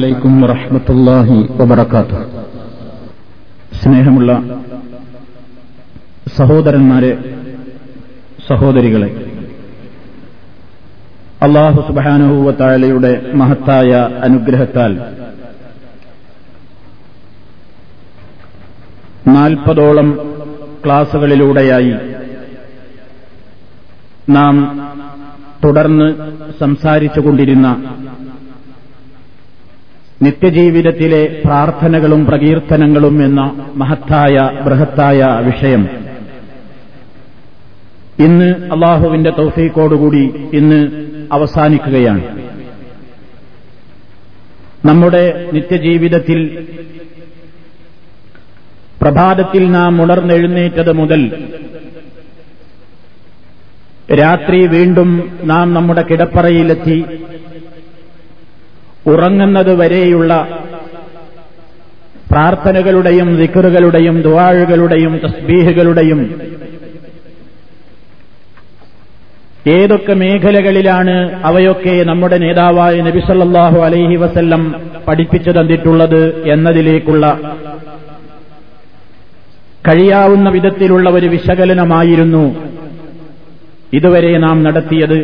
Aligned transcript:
അലൈക്കും 0.00 0.34
വറഹമത്തല്ലാഹി 0.42 1.36
വബർക്കാത്ത 1.58 2.12
സ്നേഹമുള്ള 3.80 4.30
സഹോദരന്മാരെ 6.36 7.10
സഹോദരികളെ 8.48 9.10
അള്ളാഹു 11.42 11.80
സുബാനുഭൂവത്തായാലയുടെ 11.88 13.12
മഹത്തായ 13.34 13.90
അനുഗ്രഹത്താൽ 14.22 14.94
നാൽപ്പതോളം 19.28 20.08
ക്ലാസുകളിലൂടെയായി 20.84 21.94
നാം 24.30 24.56
തുടർന്ന് 25.64 26.08
സംസാരിച്ചുകൊണ്ടിരുന്ന 26.60 27.68
നിത്യജീവിതത്തിലെ 30.22 31.42
പ്രാർത്ഥനകളും 31.44 32.26
പ്രകീർത്തനങ്ങളും 32.26 33.24
എന്ന 33.24 33.72
മഹത്തായ 33.74 34.62
ബൃഹത്തായ 34.64 35.22
വിഷയം. 35.42 35.88
ഇന്ന് 38.18 38.72
അള്ളാഹുവിന്റെ 38.72 39.30
തൗഫീക്കോടുകൂടി 39.30 40.34
ഇന്ന് 40.52 41.08
അവസാനിക്കുകയാണ്. 41.32 42.40
നമ്മുടെ 44.84 45.50
നിത്യജീവിതത്തിൽ 45.52 46.66
പ്രഭാതത്തിൽ 49.02 49.72
നാം 49.72 50.02
ഉണർന്നെഴുന്നേറ്റത് 50.02 50.92
മുതൽ 50.92 51.48
രാത്രി 54.20 54.66
വീണ്ടും 54.66 55.38
നാം 55.44 55.74
നമ്മുടെ 55.74 56.04
കിടപ്പറയിലെത്തി 56.10 57.04
ഉറങ്ങുന്നത് 59.12 59.72
വരെയുള്ള 59.80 60.32
പ്രാർത്ഥനകളുടെയും 62.32 63.36
ദിക്കറുകളുടെയും 63.36 64.22
ദുവാഴുകളുടെയും 64.22 65.14
തസ്ബീഹുകളുടെയും 65.24 66.20
ഏതൊക്കെ 69.72 70.14
മേഖലകളിലാണ് 70.14 71.14
അവയൊക്കെ 71.44 71.94
നമ്മുടെ 72.10 72.36
നേതാവായ 72.44 73.02
നബിസല്ലാഹു 73.08 73.78
അലൈഹി 73.86 74.16
വസല്ലം 74.16 74.62
പഠിപ്പിച്ചു 75.08 75.50
തന്നിട്ടുള്ളത് 75.50 76.22
എന്നതിലേക്കുള്ള 76.52 77.24
കഴിയാവുന്ന 79.88 80.48
വിധത്തിലുള്ള 80.48 81.10
ഒരു 81.10 81.26
വിശകലനമായിരുന്നു 81.26 82.44
ഇതുവരെ 83.92 84.32
നാം 84.38 84.56
നടത്തിയത്. 84.62 85.18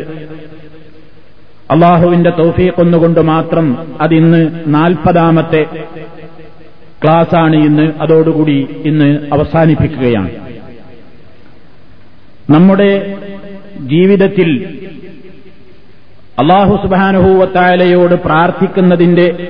അള്ളാഹുവിന്റെ 1.71 2.29
തൗഫീഖ് 2.29 2.81
ഒന്നുകൊണ്ട് 2.81 3.19
മാത്രം 3.19 3.97
അതിന്ന് 4.01 4.63
നാൽപ്പതാമത്തെ 4.67 5.65
ക്ലാസ്സാണ് 7.03 7.55
ഇന്ന്. 7.55 7.91
അതോടുകൂടി 8.01 8.67
ഇന്ന് 8.85 9.19
അവസാനിപ്പിക്കുകയാണ്. 9.33 10.29
നമ്മുടെ 12.49 13.17
ജീവിതത്തിൽ 13.79 14.79
അള്ളാഹു 16.39 16.75
സുബാനുഭൂവത്തായാലയോട് 16.75 18.15
പ്രാർത്ഥിക്കുന്നതിന്റെ 18.15 19.47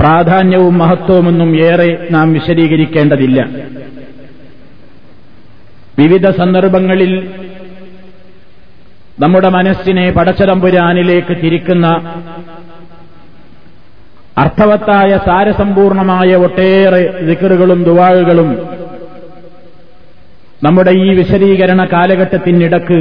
പ്രാധാന്യവും 0.00 0.78
മഹത്വമൊന്നും 0.78 1.64
ഏറെ 1.64 2.08
നാം 2.10 2.32
വിശദീകരിക്കേണ്ടതില്ല. 2.32 3.48
വിവിധ 5.98 6.30
സന്ദർഭങ്ങളിൽ 6.30 7.30
നമ്മുടെ 9.22 9.48
മനസ്സിനെ 9.48 10.10
പടച്ചതമ്പുരാനിലേക്ക് 10.10 11.34
തിരിക്കുന്ന 11.42 11.86
അർത്ഥവത്തായ 14.38 15.10
സാരസമ്പൂർണമായ 15.26 16.30
ഒട്ടേറെ 16.36 17.02
ദിക്കറുകളും 17.26 17.84
ദുവാഴുകളും 17.84 18.50
നമ്മുടെ 20.64 20.90
ഈ 20.90 21.08
വിശദീകരണ 21.14 21.84
കാലഘട്ടത്തിനിടക്ക് 21.84 22.98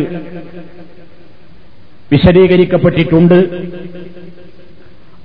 വിശദീകരിക്കപ്പെട്ടിട്ടുണ്ട്. 2.11 3.37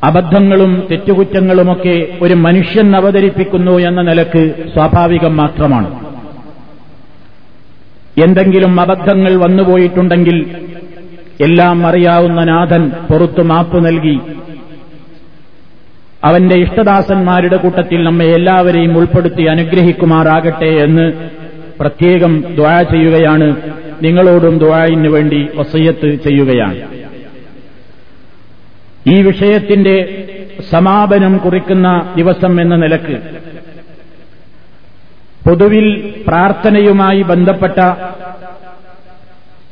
അബദ്ധങ്ങളും 0.05 0.73
തെറ്റുകുറ്റങ്ങളുമൊക്കെ 0.91 1.97
ഒരു 2.23 2.35
മനുഷ്യൻ 2.35 2.97
അവതരിപ്പിക്കുന്നു 2.97 3.79
എന്ന 3.79 4.03
നിലയ്ക്ക് 4.03 4.43
സ്വാഭാവികം 4.75 5.37
മാത്രമാണ്. 5.37 5.89
എന്തെങ്കിലും 8.27 8.81
അബദ്ധങ്ങൾ 8.81 9.33
വന്നുപോയിട്ടുണ്ടെങ്കിൽ 9.37 10.39
എല്ലാം 11.41 11.87
അറിയാവുന്ന 11.87 12.45
നാഥൻ 12.45 12.91
പുറത്തു 13.11 13.43
മാപ്പ് 13.43 13.87
നൽകി. 13.87 14.19
അവന്റെ 16.25 16.55
ഇഷ്ടദാസന്മാരുടെ 16.55 17.57
കൂട്ടത്തിൽ 17.57 18.05
നമ്മെ 18.05 18.25
എല്ലാവരെയും 18.25 18.99
ഉൾപ്പെടുത്തി 18.99 19.43
അനുഗ്രഹിക്കുമാറാകട്ടെ 19.43 20.67
എന്ന് 20.67 21.13
പ്രത്യേകം 21.81 22.45
ദ്വാ 22.55 22.83
ചെയ്യുകയാണ്. 22.83 23.57
നിങ്ങളോടും 24.03 24.59
ദ്വായിന് 24.59 25.09
വേണ്ടി 25.09 25.49
വസയ്യത്ത് 25.55 26.15
ചെയ്യുകയാണ്. 26.15 26.79
ഈ 29.07 29.23
വിഷയത്തിന്റെ 29.23 30.25
സമാപനം 30.71 31.39
കുറിക്കുന്ന 31.39 32.15
ദിവസം 32.17 32.61
എന്ന 32.61 32.77
നിലയ്ക്ക് 32.77 33.21
പൊതുവിൽ 35.49 36.15
പ്രാർത്ഥനയുമായി 36.29 37.23
ബന്ധപ്പെട്ട 37.23 37.81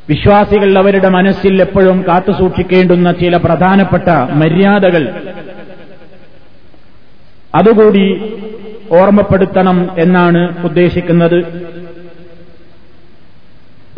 വിശ്വാസികൾ 0.09 0.77
അവരുടെ 0.77 1.09
മനസ്സിൽ 1.09 1.61
എപ്പോഴും 1.61 2.05
കാത്തുസൂക്ഷിക്കേണ്ടുന്ന 2.07 3.11
ചില 3.11 3.37
പ്രധാനപ്പെട്ട 3.37 4.09
മര്യാദകൾ. 4.31 5.13
അതുകൂടി 7.55 8.33
ഓർമ്മപ്പെടുത്തണം 8.91 9.89
എന്നാണ് 9.99 10.63
ഉദ്ദേശിക്കുന്നത്. 10.63 11.67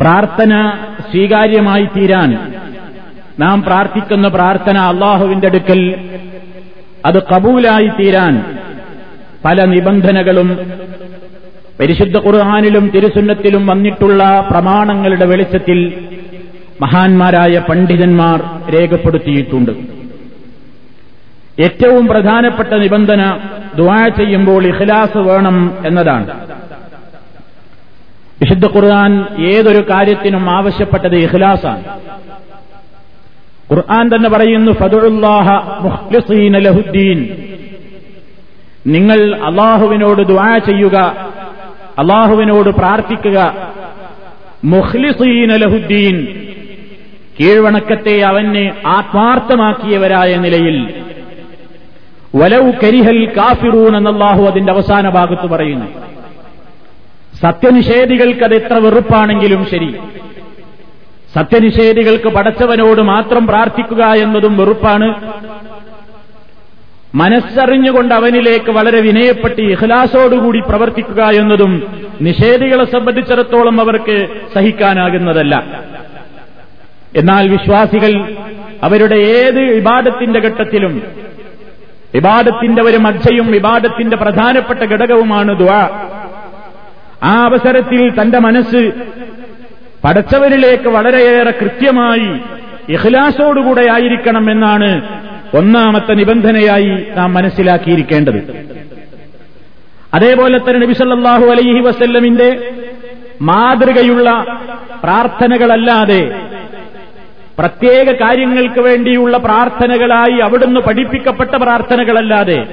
പ്രാർത്ഥന 0.00 0.72
സ്വീകാര്യമായി 1.10 1.84
തീരാൻ 1.84 2.54
നാം 3.38 3.62
പ്രാർത്ഥിക്കുന്ന 3.62 4.28
പ്രാർത്ഥന 4.28 4.78
അള്ളാഹുവിന്റെ 4.78 5.46
അടുക്കൽ 5.46 6.10
അത് 7.06 7.22
കബൂലായി 7.22 7.88
തീരാൻ 7.88 8.58
പല 9.44 9.64
നിബന്ധനകളും 9.64 10.72
പരിശുദ്ധ 11.80 12.16
ഖുർഹാനിലും 12.16 12.88
തിരുസുന്നത്തിലും 12.88 13.66
വന്നിട്ടുള്ള 13.66 14.48
പ്രമാണങ്ങളുടെ 14.50 15.26
വെളിച്ചത്തിൽ 15.26 16.08
മഹാന്മാരായ 16.80 17.62
പണ്ഡിതന്മാർ 17.68 18.70
രേഖപ്പെടുത്തിയിട്ടുണ്ട്. 18.70 19.70
ഏറ്റവും 21.62 22.06
പ്രധാനപ്പെട്ട 22.06 22.68
നിബന്ധന 22.68 23.38
ദുവാ 23.76 24.08
ചെയ്യുമ്പോൾ 24.08 24.66
ഇഖ്ലാസ് 24.66 25.18
വേണം 25.18 25.72
എന്നതാണ്. 25.86 26.46
വിശുദ്ധ 28.42 28.66
ഖുർആൻ 28.66 29.26
ഏതൊരു 29.40 29.90
കാര്യത്തിനും 29.90 30.50
ആവശ്യപ്പെട്ടത് 30.50 31.14
ഇഖ്ലാസാണ്. 31.14 31.84
ഖുർആൻ 33.72 34.08
തന്നെ 34.08 34.30
പറയുന്നു 34.30 34.72
ഫതുല്ലാഹ 34.72 35.48
ലഹുദ്ദീൻ. 36.58 37.28
നിങ്ങൾ 38.86 39.36
അള്ളാഹുവിനോട് 39.44 40.28
ദുവാ 40.28 40.58
ചെയ്യുക 40.58 41.29
അള്ളാഹുവിനോട് 41.98 42.68
പ്രാർത്ഥിക്കുക. 42.68 43.68
മുഹ്ലിസീൻ 44.64 45.52
അലഹുദ്ദീൻ 45.52 46.26
കീഴ്വണക്കത്തെ 47.40 48.20
അവന് 48.20 48.86
ആത്മാർത്ഥമാക്കിയവരായ 48.86 50.36
നിലയിൽ. 50.36 51.02
വലൗ 52.34 52.70
കരിഹൽ 52.70 53.24
കാഫിറൂൻ 53.36 53.96
എന്നല്ലാഹു 53.96 54.44
അതിന്റെ 54.44 54.72
അവസാന 54.72 55.08
ഭാഗത്ത് 55.08 55.46
പറയുന്നു. 55.46 55.86
സത്യനിഷേധികൾക്ക് 57.42 58.44
അത് 58.44 58.54
എത്ര 58.54 58.74
വെറുപ്പാണെങ്കിലും 58.74 59.66
ശരി. 59.70 59.94
സത്യനിഷേധികൾക്ക് 61.34 62.28
പടച്ചവനോട് 62.28 63.00
മാത്രം 63.00 63.46
പ്രാർത്ഥിക്കുക 63.46 64.04
എന്നതും 64.04 64.56
വെറുപ്പാണ്. 64.56 65.32
മനസ്സറിഞ്ഞുകൊണ്ട് 67.14 68.14
അവനിലേക്ക് 68.14 68.70
വളരെ 68.70 69.00
വിനയപ്പെട്ട് 69.00 69.60
ഇഹ്ലാസോടുകൂടി 69.62 70.58
പ്രവർത്തിക്കുക 70.60 71.22
എന്നതും 71.22 71.82
നിഷേധികളെ 72.20 72.84
സംബന്ധിച്ചിടത്തോളം 72.84 73.80
അവർക്ക് 73.80 74.28
സഹിക്കാനാകുന്നതല്ല. 74.54 75.54
എന്നാൽ 77.16 77.48
വിശ്വാസികൾ 77.48 78.12
അവരുടെ 78.82 79.16
ഏത് 79.16 79.60
വിവാദത്തിന്റെ 79.70 80.40
ഘട്ടത്തിലും 80.40 81.02
വിവാദത്തിന്റെ 82.14 82.82
ഒരു 82.82 82.96
മധ്യയും 82.98 83.50
വിവാദത്തിന്റെ 83.50 84.16
പ്രധാനപ്പെട്ട 84.16 84.82
ഘടകവുമാണ് 84.84 85.58
ദ 85.58 85.70
ആ 87.22 87.46
അവസരത്തിൽ 87.46 88.22
തന്റെ 88.22 88.38
മനസ്സ് 88.38 88.92
പടച്ചവരിലേക്ക് 90.04 90.88
വളരെയേറെ 90.88 91.50
കൃത്യമായി 91.50 92.30
ഇഹ്ലാസോടുകൂടെ 92.88 93.90
ആയിരിക്കണം 93.90 94.50
എന്നാണ് 94.50 94.90
ഒന്നാമത്തെ 95.54 96.12
നിബന്ധനയായി 96.12 97.06
നാം 97.16 97.34
മനസ്സിലാക്കിയിരിക്കേണ്ടത്. 97.34 98.66
അതേപോലെ 100.14 100.58
തന്നെ 100.58 100.80
നബിസല്ലാഹു 100.80 101.46
അലൈഹി 101.46 101.80
വസല്ലമിന്റെ 101.80 102.74
മാതൃകയുള്ള 103.42 104.58
പ്രാർത്ഥനകളല്ലാതെ 105.04 106.40
പ്രത്യേക 107.58 108.12
കാര്യങ്ങൾക്ക് 108.12 108.80
വേണ്ടിയുള്ള 108.80 109.36
പ്രാർത്ഥനകളായി 109.36 110.38
അവിടുന്ന് 110.38 110.80
പഠിപ്പിക്കപ്പെട്ട 110.80 111.50
പ്രാർത്ഥനകളല്ലാതെ 111.50 112.66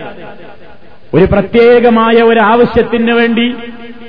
ഒരു 1.13 1.25
പ്രത്യേകമായ 1.25 2.15
ഒരു 2.15 2.39
ആവശ്യത്തിന് 2.39 3.11
വേണ്ടി 3.11 3.55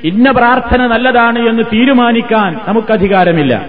ഇന്ന 0.04 0.30
പ്രാർത്ഥന 0.30 0.86
നല്ലതാണ് 0.86 1.38
എന്ന് 1.38 1.62
തീരുമാനിക്കാൻ 1.62 2.60
നമുക്ക് 2.68 2.92
അധികാരമില്ല 2.92 3.66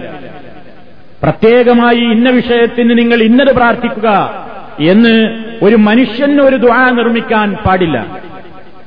പ്രത്യേകമായി 1.22 2.00
ഇന്ന 2.00 2.30
വിഷയത്തിന് 2.30 2.98
നിങ്ങൾ 2.98 3.22
ഇന്നത് 3.22 3.56
പ്രാർത്ഥിക്കുക 3.56 4.49
എന്ന് 4.80 5.42
ഒരു 5.62 5.76
മനുഷ്യന് 5.76 6.40
ഒരു 6.40 6.56
ദുആ 6.56 6.90
നിർമ്മിക്കാൻ 6.90 7.56
പാടില്ല. 7.66 8.18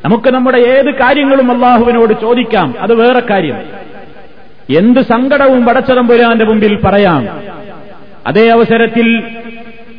നമുക്ക് 0.05 0.29
നമ്മുടെ 0.29 0.57
ഏത് 0.57 0.95
കാര്യങ്ങളും 0.95 1.51
അള്ളാഹുവിനോട് 1.51 2.13
ചോദിക്കാം. 2.21 2.75
അത് 2.79 2.93
വേറെ 2.93 3.19
കാര്യം. 3.19 3.55
എന്ത് 4.77 4.99
സങ്കടവും 4.99 5.65
പടച്ചതമ്പുരാന്റെ 5.65 6.45
മുമ്പിൽ 6.45 6.79
പറയാം. 6.85 7.27
അതേ 8.27 8.49
അവസരത്തിൽ 8.49 9.23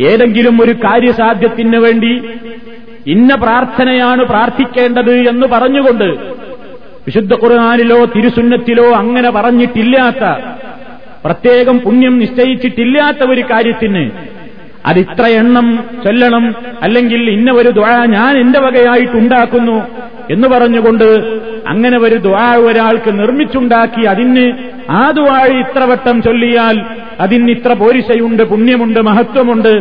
ഏതെങ്കിലും 0.01 0.63
ഒരു 0.63 0.73
കാര്യസാധ്യത്തിന് 0.73 1.77
വേണ്ടി 1.77 2.31
ഇന്ന 3.07 3.35
പ്രാർത്ഥനയാണ് 3.35 4.25
പ്രാർത്ഥിക്കേണ്ടത് 4.25 5.11
എന്ന് 5.11 5.47
പറഞ്ഞുകൊണ്ട് 5.47 6.05
വിശുദ്ധ 7.07 7.35
ഖുർആാനിലോ 7.35 8.05
തിരുസുന്നത്തിലോ 8.05 8.95
അങ്ങനെ 8.95 9.31
പറഞ്ഞിട്ടില്ലാത്ത 9.31 10.43
പ്രത്യേകം 11.25 11.79
പുണ്യം 11.79 12.19
നിശ്ചയിച്ചിട്ടില്ലാത്ത 12.19 13.31
ഒരു 13.31 13.41
കാര്യത്തിന് 13.41 14.11
അതിത്ര 14.85 15.27
എണ്ണം 15.41 15.67
ചൊല്ലണം. 16.05 16.45
അല്ലെങ്കിൽ 16.83 17.23
ഇന്ന 17.31 17.51
ഒരു 17.53 17.71
ദ്വാ 17.71 17.93
ഞാൻ 18.15 18.33
എന്റെ 18.37 18.59
വകയായിട്ടുണ്ടാക്കുന്നു 18.59 19.77
എന്ന് 20.31 20.49
പറഞ്ഞുകൊണ്ട് 20.49 21.07
അങ്ങനെ 21.67 21.97
ഒരു 21.99 22.17
ദ്വാ 22.27 22.49
ഒരാൾക്ക് 22.67 23.11
നിർമ്മിച്ചുണ്ടാക്കി 23.21 24.03
അതിന് 24.05 24.45
ആ 24.91 25.05
ദ്വാഴി 25.11 25.57
ഇത്ര 25.61 25.83
വട്ടം 25.85 26.17
ചൊല്ലിയാൽ 26.23 26.77
അതിന് 27.21 27.51
ഇത്ര 27.51 27.73
പോരിശയുണ്ട് 27.75 28.43
പുണ്യമുണ്ട് 28.43 29.01
മഹത്വമുണ്ട് 29.01 29.75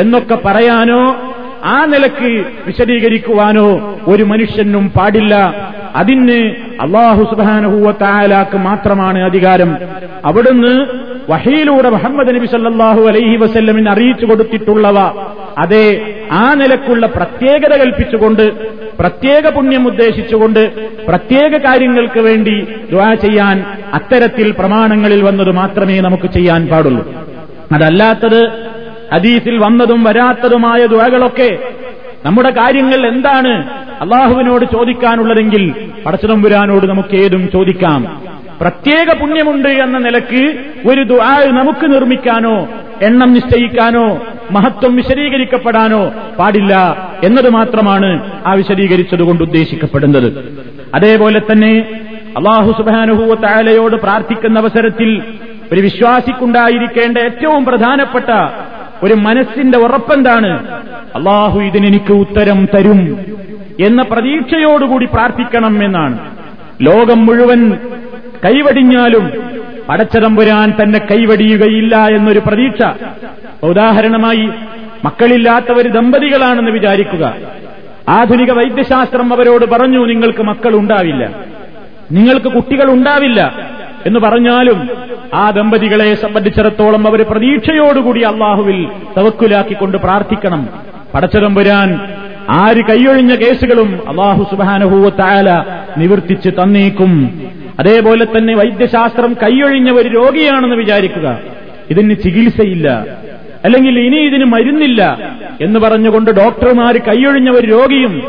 എന്നൊക്കെ 0.00 0.36
പറയാനോ 0.44 1.02
ആ 1.64 1.84
നിലയ്ക്ക് 1.84 2.44
വിശദീകരിക്കുവാനോ 2.66 3.96
ഒരു 4.06 4.22
മനുഷ്യനും 4.22 4.90
പാടില്ല. 4.90 5.34
അതിന് 5.96 6.54
അള്ളാഹു 6.80 7.22
സുബാനഹുവത്തായാലാക്ക് 7.24 8.56
മാത്രമാണ് 8.56 9.18
അധികാരം. 9.22 9.76
അവിടുന്ന് 10.24 10.86
വഹയിലൂടെ 11.30 11.90
മുഹമ്മദ് 11.90 12.34
നബി 12.34 12.46
സല്ലാഹു 12.46 13.02
അലൈഹി 13.02 13.36
വസല്ലമിന് 13.36 13.88
അറിയിച്ചു 13.88 14.26
കൊടുത്തിട്ടുള്ളവ. 14.26 14.98
അതെ 15.58 16.14
ആ 16.32 16.54
നിലക്കുള്ള 16.54 17.06
പ്രത്യേകത 17.06 17.76
കൽപ്പിച്ചുകൊണ്ട് 17.78 18.50
പ്രത്യേക 19.00 19.48
പുണ്യം 19.48 19.86
ഉദ്ദേശിച്ചുകൊണ്ട് 19.86 20.90
പ്രത്യേക 21.06 21.56
കാര്യങ്ങൾക്ക് 21.56 22.20
വേണ്ടി 22.20 22.60
ദ്വാ 22.90 23.14
ചെയ്യാൻ 23.14 23.64
അത്തരത്തിൽ 23.94 24.50
പ്രമാണങ്ങളിൽ 24.50 25.22
വന്നത് 25.22 25.52
മാത്രമേ 25.52 26.00
നമുക്ക് 26.00 26.30
ചെയ്യാൻ 26.32 26.66
പാടുള്ളൂ. 26.66 27.14
അതല്ലാത്തത് 27.72 28.71
ഹദീസിൽ 29.12 29.58
വന്നതും 29.58 30.04
വരാത്തതുമായ 30.04 30.86
ദുഴകളൊക്കെ 30.86 31.58
നമ്മുടെ 32.26 32.50
കാര്യങ്ങൾ 32.50 33.06
എന്താണ് 33.06 33.52
അള്ളാഹുവിനോട് 34.00 34.64
ചോദിക്കാനുള്ളതെങ്കിൽ 34.64 35.74
പടച്ചതമ്പുരാനോട് 36.06 36.86
നമുക്ക് 36.86 37.14
ഏതും 37.14 37.50
ചോദിക്കാം. 37.52 38.20
പ്രത്യേക 38.60 39.18
പുണ്യമുണ്ട് 39.20 39.68
എന്ന 39.68 39.98
നിലയ്ക്ക് 39.98 40.42
ഒരു 40.90 41.02
ദുആ 41.02 41.34
നമുക്ക് 41.44 41.92
നിർമ്മിക്കാനോ 41.92 42.68
എണ്ണം 43.02 43.32
നിശ്ചയിക്കാനോ 43.34 44.22
മഹത്വം 44.50 44.96
വിശദീകരിക്കപ്പെടാനോ 44.96 46.12
പാടില്ല 46.38 46.74
എന്നത് 47.24 47.48
മാത്രമാണ് 47.48 48.10
ആ 48.46 48.54
വിശദീകരിച്ചതുകൊണ്ട് 48.54 49.42
ഉദ്ദേശിക്കപ്പെടുന്നത്. 49.42 50.28
അതേപോലെ 50.94 51.40
തന്നെ 51.40 51.72
അള്ളാഹു 52.36 52.72
സുബാനുഹൂവ 52.72 53.34
താലയോട് 53.34 53.96
പ്രാർത്ഥിക്കുന്ന 53.96 54.58
അവസരത്തിൽ 54.58 55.22
ഒരു 55.72 55.80
വിശ്വാസിക്കുണ്ടായിരിക്കേണ്ട 55.80 57.18
ഏറ്റവും 57.18 57.64
പ്രധാനപ്പെട്ട 57.64 58.30
ഒരു 59.02 59.14
മനസ്സിന്റെ 59.14 59.78
ഉറപ്പെന്താണ്? 59.78 60.80
അള്ളാഹു 61.14 61.60
ഇതിനെനിക്ക് 61.60 62.12
ഉത്തരം 62.12 62.66
തരും 62.74 63.18
എന്ന 63.86 64.02
പ്രതീക്ഷയോടുകൂടി 64.02 65.06
പ്രാർത്ഥിക്കണം 65.06 65.84
എന്നാണ്. 65.84 66.18
ലോകം 66.82 67.26
മുഴുവൻ 67.26 67.70
കൈവടിഞ്ഞാലും 68.44 69.30
പടച്ചതമ്പുരാൻ 69.88 70.72
തന്നെ 70.82 70.98
കൈവടിയുകയില്ല 70.98 71.96
എന്നൊരു 71.96 72.38
പ്രതീക്ഷ. 72.38 72.82
ഉദാഹരണമായി 73.62 74.48
മക്കളില്ലാത്ത 75.04 75.04
മക്കളില്ലാത്തവർ 75.04 75.88
ദമ്പതികളാണെന്ന് 75.88 76.70
വിചാരിക്കുക. 76.70 77.34
ആധുനിക 78.08 78.50
വൈദ്യശാസ്ത്രം 78.50 79.32
അവരോട് 79.32 79.66
പറഞ്ഞു 79.70 80.06
നിങ്ങൾക്ക് 80.06 80.42
മക്കൾ 80.42 80.74
ഉണ്ടാവില്ല 80.74 81.30
നിങ്ങൾക്ക് 82.12 82.46
കുട്ടികൾ 82.46 82.90
ഉണ്ടാവില്ല 82.90 83.40
എന്ന് 84.06 84.20
പറഞ്ഞാലും 84.20 84.88
ആ 85.34 85.50
ദമ്പതികളെ 85.50 86.14
സംബന്ധിച്ചിടത്തോളം 86.14 87.08
അവർ 87.08 87.22
പ്രതീക്ഷയോടുകൂടി 87.22 88.20
അള്ളാഹുവിൽ 88.20 88.88
തവക്കുലാക്കിക്കൊണ്ട് 89.18 89.98
പ്രാർത്ഥിക്കണം. 89.98 90.68
പടച്ചതമ്പുരാൻ 91.14 92.00
ആര് 92.50 92.84
കൈയൊഴിഞ്ഞ 92.84 93.34
കേസുകളും 93.34 94.00
അള്ളാഹു 94.08 94.42
സുബാനഹൂവത്തായാല 94.50 95.64
നിവർത്തിച്ച് 95.98 96.50
തന്നേക്കും. 96.50 97.42
അതേപോലെ 97.78 98.24
തന്നെ 98.24 98.54
വൈദ്യശാസ്ത്രം 98.54 99.34
കൈയൊഴിഞ്ഞ 99.34 99.92
ഒരു 99.92 100.08
രോഗിയാണെന്ന് 100.08 100.76
വിചാരിക്കുക. 100.76 101.38
ഇതിന് 101.90 102.14
ചികിത്സയില്ല. 102.14 103.06
അല്ലെങ്കിൽ 103.64 104.00
ഇനി 104.00 104.16
ഇതിന് 104.16 104.44
മരുന്നില്ല 104.44 105.30
എന്ന് 105.60 105.80
പറഞ്ഞുകൊണ്ട് 105.80 106.30
ഡോക്ടർമാർ 106.30 106.96
കൈയൊഴിഞ്ഞ 106.96 107.50
ഒരു 107.50 107.66
രോഗിയും 107.66 108.22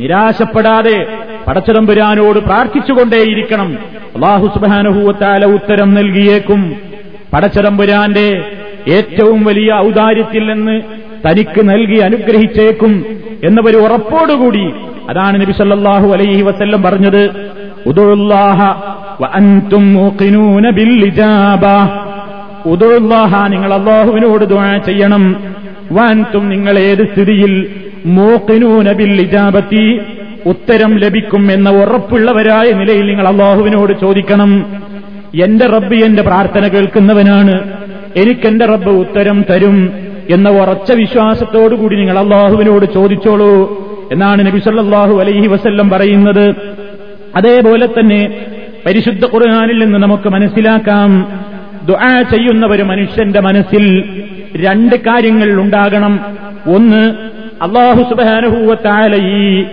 നിരാശപ്പെടാതെ 0.00 1.06
പടച്ചതമ്പുരാനോട് 1.48 2.38
പ്രാർത്ഥിച്ചുകൊണ്ടേയിരിക്കണം. 2.38 3.78
അള്ളാഹു 4.14 4.46
സുബാനഹൂവത്താല 4.46 5.44
ഉത്തരം 5.44 5.94
നൽകിയേക്കും. 5.94 6.76
പടച്ചതമ്പുരാന്റെ 7.32 8.44
ഏറ്റവും 8.88 9.44
വലിയ 9.44 9.74
ഔദാര്യത്തിൽ 9.74 10.52
നിന്ന് 10.52 10.80
തനിക്ക് 11.26 11.68
നൽകി 11.68 11.98
അനുഗ്രഹിച്ചേക്കും 11.98 13.04
എന്നൊരു 13.44 13.76
ഉറപ്പോടുകൂടി. 13.76 14.72
അതാണ് 15.08 15.40
നബി 15.40 15.52
സല്ലല്ലാഹു 15.52 16.12
അലൈഹി 16.12 16.42
വസ്ല്ലം 16.42 16.82
പറഞ്ഞത്. 16.82 17.30
നിങ്ങൾ 23.48 23.74
അള്ളാഹുവിനോട് 23.74 24.44
ദുആ 24.44 24.78
ചെയ്യണം. 24.78 25.36
വഅൻതും 25.92 26.48
നിങ്ങൾ 26.48 26.78
ഏത് 26.78 27.12
സ്ഥിതിയിൽ 27.12 27.66
മൂഖിനൂന 28.06 28.92
ബിൽ 28.92 29.20
ഇജാബത്തി? 29.20 30.00
ഉത്തരം 30.48 30.96
ലഭിക്കും 30.96 31.52
എന്ന 31.52 31.70
ഉറപ്പുള്ളവരായ 31.70 32.72
നിലയിൽ 32.72 33.06
നിങ്ങൾ 33.06 33.28
അള്ളാഹുവിനോട് 33.28 34.00
ചോദിക്കണം. 34.00 34.80
എന്റെ 35.44 35.66
റബ്ബ് 35.66 35.94
എന്റെ 35.94 36.22
പ്രാർത്ഥന 36.22 36.68
കേൾക്കുന്നവനാണ്. 36.68 37.72
എനിക്കെന്റെ 38.16 38.66
റബ്ബ് 38.66 38.90
ഉത്തരം 38.90 39.44
തരും 39.50 39.92
എന്ന 40.30 40.48
ഉറച്ച 40.48 40.92
വിശ്വാസത്തോടുകൂടി 40.92 41.96
നിങ്ങൾ 41.96 42.18
അള്ളാഹുവിനോട് 42.18 42.94
ചോദിച്ചോളൂ 42.94 43.78
എന്നാണ് 44.12 44.46
നബി 44.46 44.58
സല്ലല്ലാഹു 44.58 45.20
അലൈഹി 45.20 45.46
വസല്ലം 45.46 45.90
പറയുന്നത്. 45.90 46.54
അതേപോലെ 47.36 47.86
തന്നെ 47.86 48.46
പരിശുദ്ധ 48.86 49.24
ഖുർആനിൽ 49.24 49.84
നിന്ന് 49.84 49.98
നമുക്ക് 49.98 50.28
മനസ്സിലാക്കാം. 50.28 51.32
ദുആ 51.86 52.22
ചെയ്യുന്ന 52.22 52.66
ഒരു 52.66 52.82
മനുഷ്യന്റെ 52.82 53.40
മനസ്സിൽ 53.40 54.04
രണ്ട് 54.56 54.96
കാര്യങ്ങൾ 54.96 55.60
ഉണ്ടാകണം. 55.60 56.20
ഒന്ന് 56.66 57.14
അള്ളാഹു 57.62 58.02
സുബാനുഭൂവത്തായ 58.02 59.20
ഈ 59.36 59.64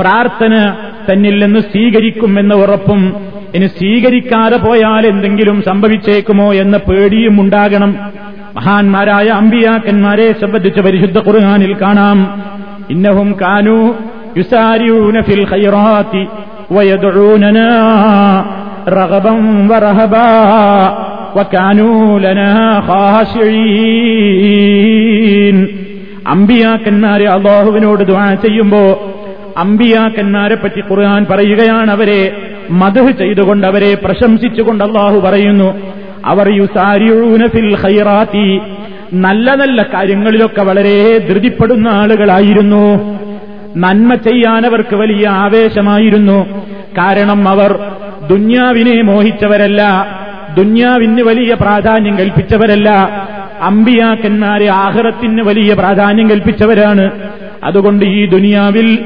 പ്രാർത്ഥന 0.00 0.76
തന്നിൽ 1.10 1.44
നിന്ന് 1.44 1.60
സ്വീകരിക്കുമെന്ന 1.60 2.54
ഉറപ്പും 2.54 3.16
ഇനി 3.54 3.66
സ്വീകരിക്കാതെ 3.66 4.56
പോയാൽ 4.56 5.06
എന്തെങ്കിലും 5.06 5.62
സംഭവിച്ചേക്കുമോ 5.62 6.54
എന്ന 6.54 6.76
പേടിയും 6.76 7.40
ഉണ്ടാകണം. 7.40 7.96
മഹാന്മാരായ 8.56 9.26
അമ്പിയാക്കന്മാരെ 9.26 10.32
സംബന്ധിച്ച 10.32 10.80
പരിശുദ്ധ 10.80 11.18
ഖുർആനിൽ 11.18 11.76
കാണാം. 11.82 12.42
ഇന്നഹും 12.90 13.36
കാനു 13.40 13.94
യുസാരിയൂന 14.36 15.20
ഫിൽ 15.20 15.46
ഖൈറാത്തി 15.50 16.26
ലനാ 22.18 22.82
ഖാശിഈൻ 22.88 25.68
അമ്പിയാക്കന്മാരെ 26.26 27.24
അള്ളാഹുവിനോട് 27.24 28.04
ദുആ 28.04 28.34
ചെയ്യുമ്പോ 28.34 29.14
അമ്പിയാക്കന്മാരെ 29.56 30.54
പറ്റി 30.54 30.80
ഖുർആൻ 30.80 31.26
പറയുകയാണ് 31.30 31.90
അവരെ 31.90 32.36
മധു 32.70 33.10
ചെയ്തുകൊണ്ട് 33.10 33.66
അവരെ 33.66 33.94
പ്രശംസിച്ചുകൊണ്ട് 33.94 34.84
അള്ളാഹു 34.84 35.20
പറയുന്നു 35.20 35.92
അവർ 36.24 36.48
യുസാരിയൂന 36.52 37.46
ഫിൽ 37.46 37.76
ഖൈറാത്തി. 37.84 38.60
നല്ല 39.12 39.54
നല്ല 39.54 39.82
കാര്യങ്ങളിലൊക്കെ 39.82 40.62
വളരെ 40.62 41.18
ധൃതിപ്പെടുന്ന 41.18 41.88
ആളുകളായിരുന്നു. 41.88 43.14
നന്മ 43.76 44.14
ചെയ്യാൻ 44.14 44.66
അവർക്ക് 44.66 44.96
വലിയ 44.96 45.28
ആവേശമായിരുന്നു. 45.28 46.64
കാരണം 46.98 47.48
അവർ 47.48 47.78
ദുന്യാവിനെ 48.30 49.02
മോഹിച്ചവരല്ല 49.02 50.06
ദുന്യാവിന് 50.56 51.22
വലിയ 51.22 51.54
പ്രാധാന്യം 51.54 52.18
കൽപ്പിച്ചവരല്ല 52.18 52.90
അമ്പിയാക്കന്മാരെ 53.60 54.66
ആഹ്റത്തിന് 54.66 55.42
വലിയ 55.42 55.74
പ്രാധാന്യം 55.74 56.30
കൽപ്പിച്ചവരാണ്. 56.30 57.10
അതുകൊണ്ട് 57.64 58.04
ഈ 58.04 58.26
ദുനിയാവിൽ 58.26 58.98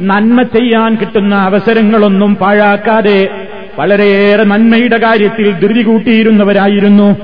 നന്മ 0.00 0.42
ചെയ്യാൻ 0.42 0.94
കിട്ടുന്ന 0.94 1.34
അവസരങ്ങളൊന്നും 1.34 2.34
പാഴാക്കാതെ 2.34 3.28
വളരെയേറെ 3.78 4.44
നന്മയുടെ 4.44 4.98
കാര്യത്തിൽ 4.98 5.52
ധൃതി 5.52 5.82
കൂട്ടിയിരുന്നവരായിരുന്നു. 5.82 7.16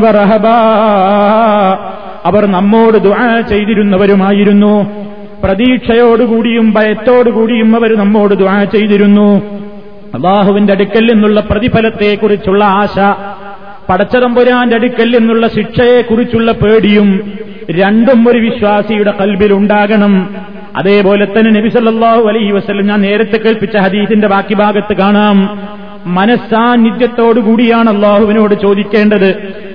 വറഹബാ 0.00 0.56
അവർ 2.24 2.46
നമ്മോട് 2.46 2.98
ദുആ 2.98 3.40
ചെയ്തിരുന്നവരുമായിരുന്നു. 3.40 4.90
പ്രതീക്ഷയോടുകൂടിയും 5.44 6.72
ഭയത്തോടുകൂടിയും 6.72 7.76
അവർ 7.76 7.96
നമ്മോട് 7.96 8.34
ദുആ 8.34 8.64
ചെയ്തിരുന്നു. 8.64 9.42
അള്ളാഹുവിന്റെ 10.14 10.72
അടുക്കൽ 10.72 11.12
നിന്നുള്ള 11.12 11.40
പ്രതിഫലത്തെക്കുറിച്ചുള്ള 11.40 12.64
ആശ 12.64 12.98
പടച്ചതമ്പുരാന്റെ 13.88 14.74
അടുക്കൽ 14.76 15.18
നിന്നുള്ള 15.18 15.48
ശിക്ഷയെക്കുറിച്ചുള്ള 15.48 16.52
പേടിയും 16.52 17.32
രണ്ടും 17.70 18.28
ഒരു 18.28 18.38
വിശ്വാസിയുടെ 18.38 19.12
കൽബിൽ 19.20 19.52
ഉണ്ടാകണം. 19.52 20.28
അതേപോലെ 20.76 21.24
തന്നെ 21.24 21.60
നബി 21.60 21.68
സല്ലല്ലാഹു 21.68 22.28
അലൈഹി 22.28 22.52
വസല്ലം 22.52 22.86
ഞാൻ 22.86 23.00
നേരത്തെ 23.00 23.38
കേൾപ്പിച്ച 23.38 23.76
ഹദീസിന്റെ 23.76 24.28
ബാക്കി 24.28 24.54
ഭാഗത്ത് 24.54 24.96
കാണാം. 24.96 25.60
മനസ്സാന്നിധ്യത്തോടുകൂടിയാണ് 26.06 27.90
അള്ളാഹുവിനോട് 27.90 28.54
ചോദിക്കേണ്ടത്. 28.62 29.34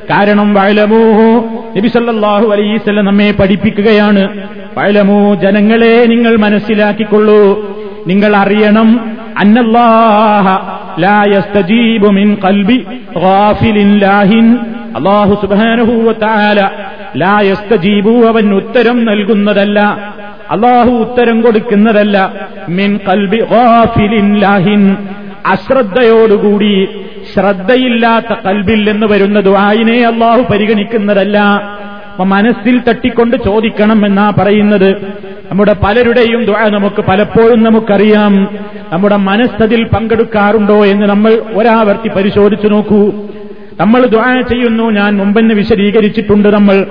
കാരണം 0.10 0.54
വയലമോഹോ 0.54 1.50
നബിസല്ലാഹു 1.78 2.46
വസല്ലം 2.46 3.06
നമ്മെ 3.06 3.32
പഠിപ്പിക്കുകയാണ്. 3.32 4.48
വയലമോ 4.78 5.36
ജനങ്ങളെ 5.36 6.06
നിങ്ങൾ 6.06 6.38
മനസ്സിലാക്കിക്കൊള്ളൂ. 6.38 7.70
നിങ്ങൾ 8.08 8.36
അറിയണം 8.36 9.18
അന്നല്ലാഹ 9.38 10.48
ലാ 11.00 11.24
മിൻ 12.12 12.38
കൽബി 12.46 12.86
ഗാഫിലിൻ 13.16 13.98
ലാഹിൻ. 13.98 14.58
അല്ലാഹു 14.96 15.36
സുബ്ഹാനഹു 15.42 15.92
വ 15.92 16.12
തആല 16.12 16.70
ലാ 17.18 17.40
യസ്തജീബു 17.42 18.10
അവൻ 18.10 18.54
ഉത്തരം 18.54 19.06
നൽകുന്നതല്ല. 19.06 19.80
അള്ളാഹു 20.52 20.90
ഉത്തരം 20.90 21.42
കൊടുക്കുന്നതല്ല. 21.42 22.34
മിൻ 22.70 23.00
കൽബി 23.10 23.38
ലാഹിൻ. 24.40 24.98
അശ്രദ്ധയോടുകൂടി 25.46 26.88
ശ്രദ്ധയില്ലാത്ത 27.34 28.40
കൽബിൽ 28.46 28.90
എന്ന് 28.90 29.08
വരുന്ന 29.08 29.40
ദുആയിനെ 29.40 30.08
അള്ളാഹു 30.08 30.42
പരിഗണിക്കുന്നതല്ല. 30.52 31.40
അപ്പൊ 32.12 32.24
മനസ്സിൽ 32.24 32.80
തട്ടിക്കൊണ്ട് 32.80 33.38
ചോദിക്കണം 33.46 34.06
എന്നാ 34.06 34.30
പറയുന്നത്. 34.30 34.96
നമ്മുടെ 35.52 35.76
പലരുടെയും 35.84 36.46
ദുആ 36.46 36.70
നമുക്ക് 36.70 37.02
പലപ്പോഴും 37.02 37.64
നമുക്കറിയാം. 37.64 38.58
നമ്മുടെ 38.94 39.16
മനസ്സതിൽ 39.16 39.84
പങ്കെടുക്കാറുണ്ടോ 39.84 40.86
എന്ന് 40.86 41.08
നമ്മൾ 41.08 41.42
ഒരാവർത്തി 41.54 42.10
പരിശോധിച്ചു 42.10 42.68
നോക്കൂ. 42.68 43.29
നമ്മൾ 43.80 44.06
ദ്വാ 44.06 44.42
ചെയ്യുന്നു. 44.42 44.92
ഞാൻ 44.92 45.18
മുമ്പെന്ന് 45.18 45.54
വിശദീകരിച്ചിട്ടുണ്ട് 45.54 46.50
നമ്മൾ. 46.50 46.86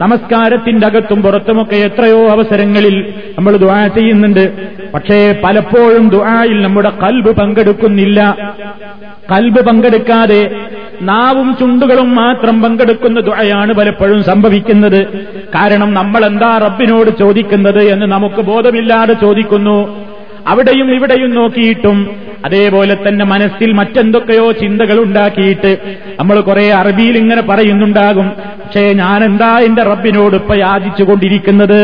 നമസ്കാരത്തിന്റെ 0.00 0.86
അകത്തും 0.86 1.22
പുറത്തുമൊക്കെ 1.22 1.76
എത്രയോ 1.76 2.28
അവസരങ്ങളിൽ 2.28 3.14
നമ്മൾ 3.38 3.56
ദ്വാ 3.56 3.86
ചെയ്യുന്നുണ്ട്. 3.86 4.52
പക്ഷേ 4.94 5.40
പലപ്പോഴും 5.44 6.08
ദ്വായിൽ 6.08 6.62
നമ്മുടെ 6.62 6.90
കൽബ് 6.90 7.30
പങ്കെടുക്കുന്നില്ല. 7.36 8.52
കൽബ് 9.32 9.60
പങ്കെടുക്കാതെ 9.66 10.50
നാവും 11.02 11.56
ചുണ്ടുകളും 11.56 12.14
മാത്രം 12.14 12.62
പങ്കെടുക്കുന്ന 12.62 13.20
ദ്വയാണ് 13.20 13.72
പലപ്പോഴും 13.72 14.24
സംഭവിക്കുന്നത്. 14.24 15.00
കാരണം 15.54 15.94
നമ്മൾ 15.94 16.24
എന്താ 16.26 16.58
റബ്ബിനോട് 16.58 17.10
ചോദിക്കുന്നത് 17.18 17.82
എന്ന് 17.84 18.06
നമുക്ക് 18.06 18.42
ബോധമില്ലാതെ 18.42 19.14
ചോദിക്കുന്നു. 19.14 20.04
അവിടെയും 20.46 20.94
ഇവിടെയും 20.94 21.34
നോക്കിയിട്ടും 21.34 22.23
അതേപോലെ 22.44 22.94
തന്നെ 22.94 23.24
മനസ്സിൽ 23.24 23.72
മറ്റെന്തൊക്കെയോ 23.72 24.52
ചിന്തകൾ 24.52 24.98
ഉണ്ടാക്കിയിട്ട് 24.98 25.78
നമ്മൾ 26.20 26.40
കുറെ 26.40 26.72
അറബിയിൽ 26.72 27.16
ഇങ്ങനെ 27.16 27.42
പറയുന്നുണ്ടാകും. 27.42 28.26
പക്ഷേ 28.64 28.92
ഞാനെന്താ 28.92 29.58
എന്റെ 29.58 29.82
റബ്ബിനോട് 29.82 30.36
ഇപ്പൊ 30.36 30.54
യാചിച്ചുകൊണ്ടിരിക്കുന്നത്? 30.54 31.80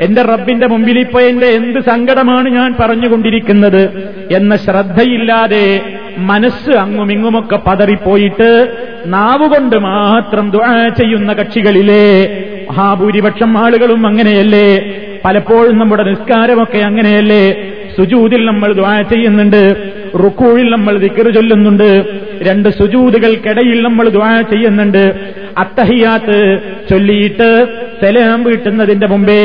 എന്റെ 0.00 0.22
റബ്ബിന്റെ 0.22 0.66
മുമ്പിൽ 0.66 0.98
ഇപ്പൊ 0.98 1.20
എന്റെ 1.20 1.46
എന്ത് 1.46 1.80
സങ്കടമാണ് 1.80 2.48
ഞാൻ 2.48 2.74
പറഞ്ഞുകൊണ്ടിരിക്കുന്നത്? 2.80 3.82
എന്ന 4.32 4.56
ശ്രദ്ധയില്ലാതെ 4.56 5.80
മനസ്സ് 6.18 6.70
അങ്ങും 6.70 7.12
ഇങ്ങുമൊക്കെ 7.12 7.58
പതറിപ്പോയിട്ട് 7.66 8.76
നാവുകൊണ്ട് 9.06 9.76
മാത്രം 9.76 10.50
ദുആ 10.50 10.88
ചെയ്യുന്ന 10.88 11.32
കക്ഷികളിലെ 11.32 12.04
മഹാഭൂരിപക്ഷം 12.70 13.58
ആളുകളും 13.58 14.06
അങ്ങനെയല്ലേ? 14.06 14.94
പലപ്പോഴും 15.24 15.78
നമ്മുടെ 15.78 16.02
നിസ്കാരമൊക്കെ 16.02 16.78
അങ്ങനെയല്ലേ? 16.78 17.74
സുജൂതിൽ 17.98 18.46
നമ്മൾ 18.46 18.72
ദ്വാ 18.72 19.02
ചെയ്യുന്നുണ്ട്. 19.02 19.76
റുക്കൂഴിൽ 20.24 20.70
നമ്മൾ 20.70 20.98
ദിക്കറ് 20.98 21.34
ചൊല്ലുന്നുണ്ട്. 21.34 22.04
രണ്ട് 22.42 22.68
സുജൂതുകൾക്കിടയിൽ 22.68 23.82
നമ്മൾ 23.82 24.08
ദ്വാ 24.08 24.40
ചെയ്യുന്നുണ്ട്. 24.40 25.14
അത്തഹിയാത്ത് 25.58 26.58
ചൊല്ലിയിട്ട് 26.90 27.66
സലാം 28.02 28.44
വീട്ടുന്നതിന്റെ 28.44 29.06
മുമ്പേ 29.06 29.42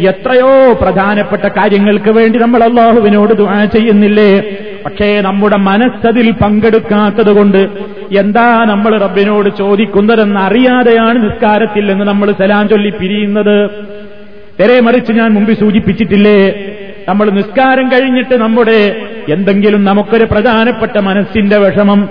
എത്രയോ 0.00 0.72
പ്രധാനപ്പെട്ട 0.72 1.42
കാര്യങ്ങൾക്ക് 1.42 2.10
വേണ്ടി 2.10 2.38
നമ്മൾ 2.38 2.64
അള്ളാഹുവിനോട് 2.64 3.34
ദ്വാ 3.34 3.64
ചെയ്യുന്നില്ലേ? 3.64 4.42
പക്ഷേ 4.84 5.20
നമ്മുടെ 5.20 5.56
മനസ്സതിൽ 5.56 6.30
പങ്കെടുക്കാത്തത് 6.30 7.32
കൊണ്ട് 7.36 7.68
എന്താ 8.18 8.64
നമ്മൾ 8.64 8.98
റബ്ബിനോട് 8.98 9.56
ചോദിക്കുന്നതെന്ന് 9.58 10.40
അറിയാതെയാണ് 10.40 11.24
നിസ്കാരത്തിൽ 11.24 11.92
നമ്മൾ 11.94 12.32
സലാം 12.32 12.68
ചൊല്ലി 12.68 12.90
പിരിയുന്നത്. 12.90 13.70
തെരെ 14.60 14.80
മറിച്ച് 14.80 15.12
ഞാൻ 15.12 15.28
മുമ്പ് 15.28 15.52
സൂചിപ്പിച്ചിട്ടില്ലേ? 15.52 16.38
നമ്മൾ 17.08 17.30
നിസ്കാരം 17.30 17.92
കഴിഞ്ഞിട്ട് 17.92 18.34
നമ്മുടെ 18.34 19.06
എന്തെങ്കിലും 19.28 19.84
നമുക്കൊരു 19.84 20.24
പ്രധാനപ്പെട്ട 20.24 20.98
മനസ്സിന്റെ 20.98 21.58
വിഷമം 21.58 22.08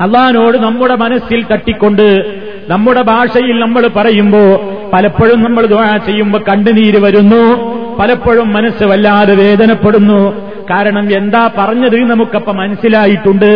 അള്ളഹാനോട് 0.00 0.58
നമ്മുടെ 0.58 0.94
മനസ്സിൽ 0.94 1.46
തട്ടിക്കൊണ്ട് 1.52 2.24
നമ്മുടെ 2.68 3.02
ഭാഷയിൽ 3.02 3.60
നമ്മൾ 3.60 3.90
പറയുമ്പോ 3.96 4.42
പലപ്പോഴും 4.92 5.42
നമ്മൾ 5.42 5.66
ദ്വാ 5.66 5.96
ചെയ്യുമ്പോ 5.96 6.38
കണ്ണുനീര് 6.38 6.98
വരുന്നു. 6.98 7.42
പലപ്പോഴും 7.98 8.52
മനസ്സ് 8.52 8.84
വല്ലാതെ 8.84 9.34
വേദനപ്പെടുന്നു. 9.34 10.50
കാരണം 10.70 11.16
എന്താ 11.16 11.50
പറഞ്ഞത് 11.58 11.96
നമുക്കപ്പൊ 11.96 12.52
മനസ്സിലായിട്ടുണ്ട്. 12.52 13.52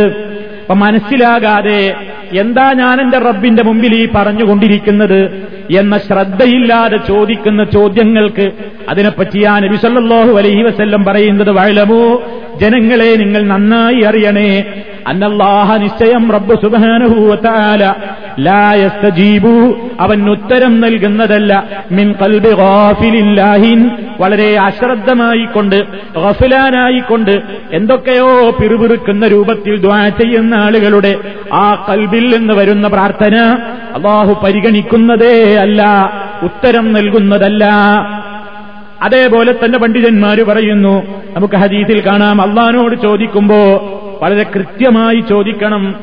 അപ്പൊ 0.61 0.75
മനസ്സിലാകാതെ 0.75 1.95
എന്താ 2.33 2.73
ഞാൻ 2.73 3.01
എന്റെ 3.01 3.19
റബ്ബിന്റെ 3.19 3.63
മുമ്പിൽ 3.63 3.95
ഈ 3.95 4.09
പറഞ്ഞുകൊണ്ടിരിക്കുന്നത്? 4.15 5.21
എന്ന 5.71 5.99
ശ്രദ്ധയില്ലാതെ 5.99 6.97
ചോദിക്കുന്ന 6.97 7.65
ചോദ്യങ്ങൾക്ക് 7.65 8.53
അതിനെപ്പറ്റിയാ 8.89 9.53
ആ 9.53 9.59
നബി 9.59 9.77
സല്ലല്ലാഹു 9.77 10.33
അലൈഹി 10.39 10.63
വസല്ലം 10.63 11.05
പറയുന്നത് 11.05 11.51
വഴലമോ 11.51 12.23
ജനങ്ങളെ 12.61 13.15
നിങ്ങൾ 13.17 13.43
നന്നായി 13.43 14.01
അറിയണേ. 14.01 14.65
അന്നല്ലാഹ 15.07 15.77
നിശ്ചയം 15.77 16.33
റബ്ബ് 16.33 16.55
സുബ്ഹാനഹു 16.63 17.27
വതആല 17.27 17.95
ലാ 18.41 18.73
യസ്തജീബു. 18.73 19.77
അവൻ 20.01 20.31
ഉത്തരം 20.31 20.81
നൽകുന്നതല്ല. 20.81 21.65
മിൻ 21.93 22.15
ഖൽബി 22.23 22.51
ഗാഫിലില്ലാഹിൻ. 22.53 23.91
വളരെ 24.21 24.57
അശ്രദ്ധമായിക്കൊണ്ട് 24.57 25.83
ഗഫിലാനായിക്കൊണ്ട് 26.19 27.43
എന്തൊക്കെയോ 27.73 28.51
പിറുപിറുക്കുന്ന 28.51 29.29
രൂപത്തിൽ 29.29 29.81
ദ്വാ 29.81 30.09
ചെയ്യുന്ന 30.09 30.55
ആളുകളുടെ 30.55 31.17
ആ 31.53 31.87
കൽബിൽ 31.89 32.37
നിന്ന് 32.37 32.55
വരുന്ന 32.55 32.89
പ്രാർത്ഥന 32.89 33.37
അള്ളാഹു 33.95 34.41
പരിഗണിക്കുന്നതേ 34.45 35.55
അല്ല 35.55 36.13
ഉത്തരം 36.43 36.93
നൽകുന്നതല്ല. 36.93 37.65
അതേപോലെ 39.03 39.53
തന്നെ 39.53 39.79
പണ്ഡിതന്മാര് 39.79 40.45
പറയുന്നു 40.45 41.03
നമുക്ക് 41.37 41.55
ഹദീസിൽ 41.55 42.03
കാണാം 42.07 42.43
അള്ളഹാനോട് 42.43 43.03
ചോദിക്കുമ്പോ 43.03 44.01
വളരെ 44.23 44.43
കൃത്യമായി 44.43 45.25
ചോദിക്കണം. 45.29 45.95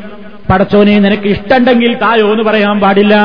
പടച്ചോനെ 0.52 1.00
നിനക്ക് 1.00 1.28
ഇഷ്ടമുണ്ടെങ്കിൽ 1.28 1.94
തായോ 1.94 2.32
എന്ന് 2.32 2.44
പറയാൻ 2.44 2.80
പാടില്ല. 2.80 3.16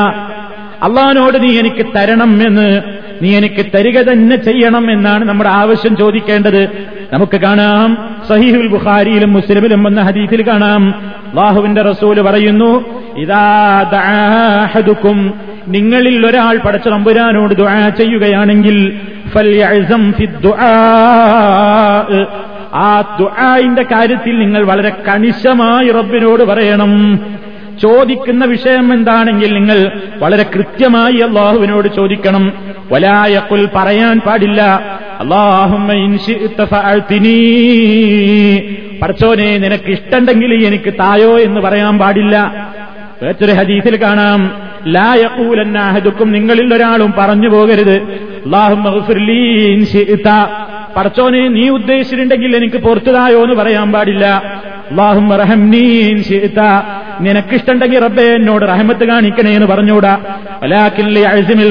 അള്ളഹാനോട് 0.83 1.43
നീ 1.43 1.59
എനിക്ക് 1.59 1.85
തരണം 1.95 2.47
എന്ന് 2.47 2.81
നീ 3.21 3.35
എനിക്ക് 3.35 3.65
തരിക 3.75 4.01
തന്നെ 4.01 4.35
ചെയ്യണം 4.35 4.91
എന്നാണ് 4.91 5.25
നമ്മുടെ 5.25 5.49
ആവശ്യം 5.49 5.97
ചോദിക്കേണ്ടത്. 5.97 6.69
നമുക്ക് 7.13 7.37
കാണാം. 7.37 8.15
സഹീഹുൽ 8.29 8.67
ബുഖാരിയിലും 8.67 9.33
മുസ്ലിമിലും 9.33 9.83
വന്ന 9.83 10.01
ഹദീസിൽ 10.01 10.47
കാണാം. 10.47 10.89
അള്ളാഹുവിന്റെ 11.29 11.81
റസൂൽ 11.81 12.21
പറയുന്നു 12.21 12.85
ഇതാ 13.17 13.85
ദഅഹദുക്കും 13.91 15.33
നിങ്ങളിൽ 15.67 16.27
ഒരാൾ 16.27 16.57
പടച്ച 16.57 16.87
നമ്പുരാനോട് 16.87 17.53
ദുആ 17.53 17.89
ചെയ്യുകയാണെങ്കിൽ 17.89 18.99
ആ 22.77 23.01
ദുആയിന്റെ 23.19 23.83
കാര്യത്തിൽ 23.83 24.39
നിങ്ങൾ 24.39 24.65
വളരെ 24.65 24.91
കണിശമായി 25.07 25.91
റബ്ബിനോട് 25.91 26.43
പറയണം. 26.43 27.19
ചോദിക്കുന്ന 27.81 28.45
വിഷയം 28.45 28.93
എന്താണെങ്കിൽ 28.93 29.53
നിങ്ങൾ 29.53 30.01
വളരെ 30.19 30.45
കൃത്യമായി 30.55 31.17
അള്ളാഹുവിനോട് 31.17 31.87
ചോദിക്കണം. 31.95 32.53
വലായക്കുൽ 32.91 33.69
പറയാൻ 33.75 34.19
പാടില്ല. 34.19 34.61
അള്ളാഹുമ്മ 35.19 35.93
പറച്ചോനെ 39.01 39.57
നിനക്ക് 39.57 39.89
ഇഷ്ടണ്ടെങ്കിൽ 39.89 40.65
എനിക്ക് 40.67 40.93
തായോ 40.93 41.39
എന്ന് 41.39 41.61
പറയാൻ 41.61 41.97
പാടില്ല. 41.97 42.67
വേറൊരു 43.23 43.51
ഹദീസിൽ 43.51 44.03
കാണാം. 44.03 44.51
ലായക്കൂലന്നാഹദുക്കും 44.87 46.31
നിങ്ങളിൽ 46.31 46.73
ഒരാളും 46.73 47.13
പറഞ്ഞു 47.17 47.49
പോകരുത്. 47.49 48.27
പടച്ചോനെ 50.95 51.47
നീ 51.47 51.69
ഉദ്ദേശിച്ചിട്ടുണ്ടെങ്കിൽ 51.69 52.55
എനിക്ക് 52.55 52.77
പുറത്തുതായോ 52.77 53.43
എന്ന് 53.43 53.55
പറയാൻ 53.55 53.91
പാടില്ല. 53.91 54.25
നിനക്കിഷ്ടണ്ടെങ്കിൽ 57.19 57.99
റബ്ബെ 57.99 58.21
എന്നോട് 58.21 58.65
റഹമത്ത് 58.65 59.07
കാണിക്കണേ 59.07 59.51
എന്ന് 59.55 59.67
പറഞ്ഞൂടാ 59.67 60.17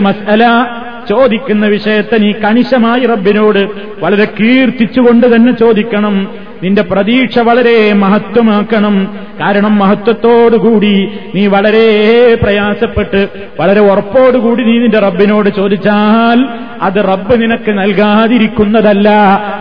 മസ്അല. 0.00 0.44
ചോദിക്കുന്ന 1.08 1.66
വിഷയത്തെ 1.66 2.16
നീ 2.18 2.32
കണിശമായി 2.32 3.06
റബ്ബിനോട് 3.06 3.68
വളരെ 4.00 4.24
കീർത്തിച്ചുകൊണ്ട് 4.40 5.36
തന്നെ 5.36 5.52
ചോദിക്കണം. 5.52 6.45
നിന്റെ 6.62 6.82
പ്രതീക്ഷ 6.82 7.38
വളരെ 7.38 7.92
മഹത്വമാക്കണം. 7.92 9.18
കാരണം 9.40 9.78
മഹത്വത്തോടുകൂടി 9.78 11.08
നീ 11.34 11.46
വളരെ 11.46 11.86
പ്രയാസപ്പെട്ട് 12.42 13.28
വളരെ 13.60 13.80
ഉറപ്പോടുകൂടി 13.80 14.64
നീ 14.64 14.78
നിന്റെ 14.78 14.98
റബ്ബിനോട് 14.98 15.48
ചോദിച്ചാൽ 15.56 16.48
അത് 16.82 17.04
റബ്ബ് 17.08 17.42
നിനക്ക് 17.42 17.70
നൽകാതിരിക്കുന്നതല്ല 17.70 19.08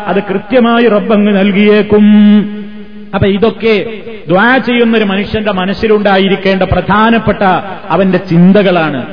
അത് 0.07 0.23
കൃത്യമായി 0.23 0.87
റബ്ബങ്ങ് 0.87 1.35
നൽകിയേക്കും. 1.35 2.05
അപ്പൊ 3.15 3.27
ഇതൊക്കെ 3.27 3.85
ദ്വാ 4.27 4.57
ചെയ്യുന്ന 4.57 4.97
ഒരു 4.97 5.03
മനുഷ്യന്റെ 5.03 5.51
മനസ്സിലുണ്ടായിരിക്കേണ്ട 5.51 6.63
പ്രധാനപ്പെട്ട 6.63 7.43
അവന്റെ 7.89 8.17
ചിന്തകളാണ്. 8.17 9.05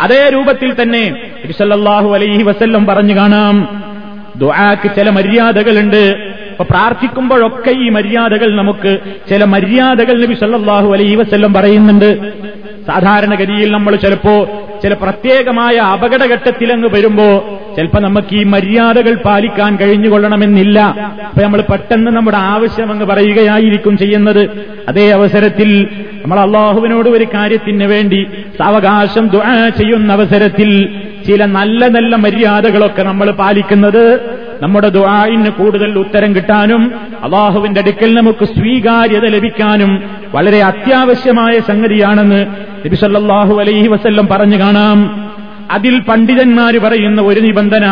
അതേ 0.00 0.30
രൂപത്തിൽ 0.32 0.82
തന്നെ 0.82 1.22
അലൈഹി 2.14 2.42
വസല്ലം 2.42 2.86
പറഞ്ഞു 2.86 3.14
കാണാം 3.14 3.82
ദ്വാക്ക് 4.36 4.96
ചില 4.96 5.10
മര്യാദകളുണ്ട്. 5.10 6.32
അപ്പൊ 6.58 6.74
പ്രാർത്ഥിക്കുമ്പോഴൊക്കെ 6.74 7.70
ഈ 7.70 7.88
മര്യാദകൾ 7.88 8.56
നമുക്ക് 8.56 8.98
ചില 9.30 9.44
മര്യാദകൾ 9.44 10.22
നബി 10.22 10.34
സല്ലാഹു 10.34 10.92
അലൈ 10.92 11.14
വസ്ല്ലം 11.14 11.54
പറയുന്നുണ്ട്. 11.54 12.10
സാധാരണഗതിയിൽ 12.86 13.72
നമ്മൾ 13.72 13.96
ചിലപ്പോ 13.96 14.34
ചില 14.82 14.94
പ്രത്യേകമായ 14.94 15.76
അപകടഘട്ടത്തിലങ്ങ് 15.76 16.88
വരുമ്പോ 16.88 17.26
ചിലപ്പോ 17.76 18.00
നമുക്ക് 18.00 18.34
ഈ 18.34 18.44
മര്യാദകൾ 18.44 19.14
പാലിക്കാൻ 19.14 19.76
കഴിഞ്ഞുകൊള്ളണമെന്നില്ല. 19.76 20.78
അപ്പൊ 21.28 21.42
നമ്മൾ 21.42 21.60
പെട്ടെന്ന് 21.60 22.10
നമ്മുടെ 22.10 22.36
ആവശ്യം 22.36 22.92
അങ്ങ് 22.92 23.06
പറയുകയായിരിക്കും 23.06 23.98
ചെയ്യുന്നത്. 23.98 24.42
അതേ 24.88 25.10
അവസരത്തിൽ 25.10 25.86
നമ്മൾ 26.22 26.40
അള്ളാഹുവിനോട് 26.40 27.08
ഒരു 27.08 27.26
കാര്യത്തിന് 27.34 27.84
വേണ്ടി 27.84 28.26
സാവകാശം 28.58 29.30
ചെയ്യുന്ന 29.78 30.12
അവസരത്തിൽ 30.12 30.88
ചില 31.28 31.44
നല്ല 31.44 31.86
നല്ല 31.86 32.16
മര്യാദകളൊക്കെ 32.16 33.02
നമ്മൾ 33.02 33.30
പാലിക്കുന്നത്. 33.30 34.04
നമ്മുടെ 34.62 34.88
ദുആഇന് 34.88 35.50
കൂടുതൽ 35.50 35.98
ഉത്തരം 35.98 36.36
കിട്ടാനും 36.36 36.82
അള്ളാഹുവിന്റെ 37.24 37.80
അടുക്കൽ 37.80 38.14
നമുക്ക് 38.14 38.44
സ്വീകാര്യത 38.44 39.24
ലഭിക്കാനും 39.26 40.02
വളരെ 40.34 40.62
അത്യാവശ്യമായ 40.62 41.60
സംഗതിയാണെന്ന് 41.60 42.40
നബിസല്ലാഹു 42.86 43.54
അലൈഹി 43.60 43.88
വസല്ലം 43.88 44.26
പറഞ്ഞു 44.26 44.58
കാണാം. 44.58 44.98
അതിൽ 45.70 46.00
പണ്ഡിതന്മാര് 46.00 46.78
പറയുന്ന 46.80 47.20
ഒരു 47.20 47.40
നിബന്ധന 47.40 47.84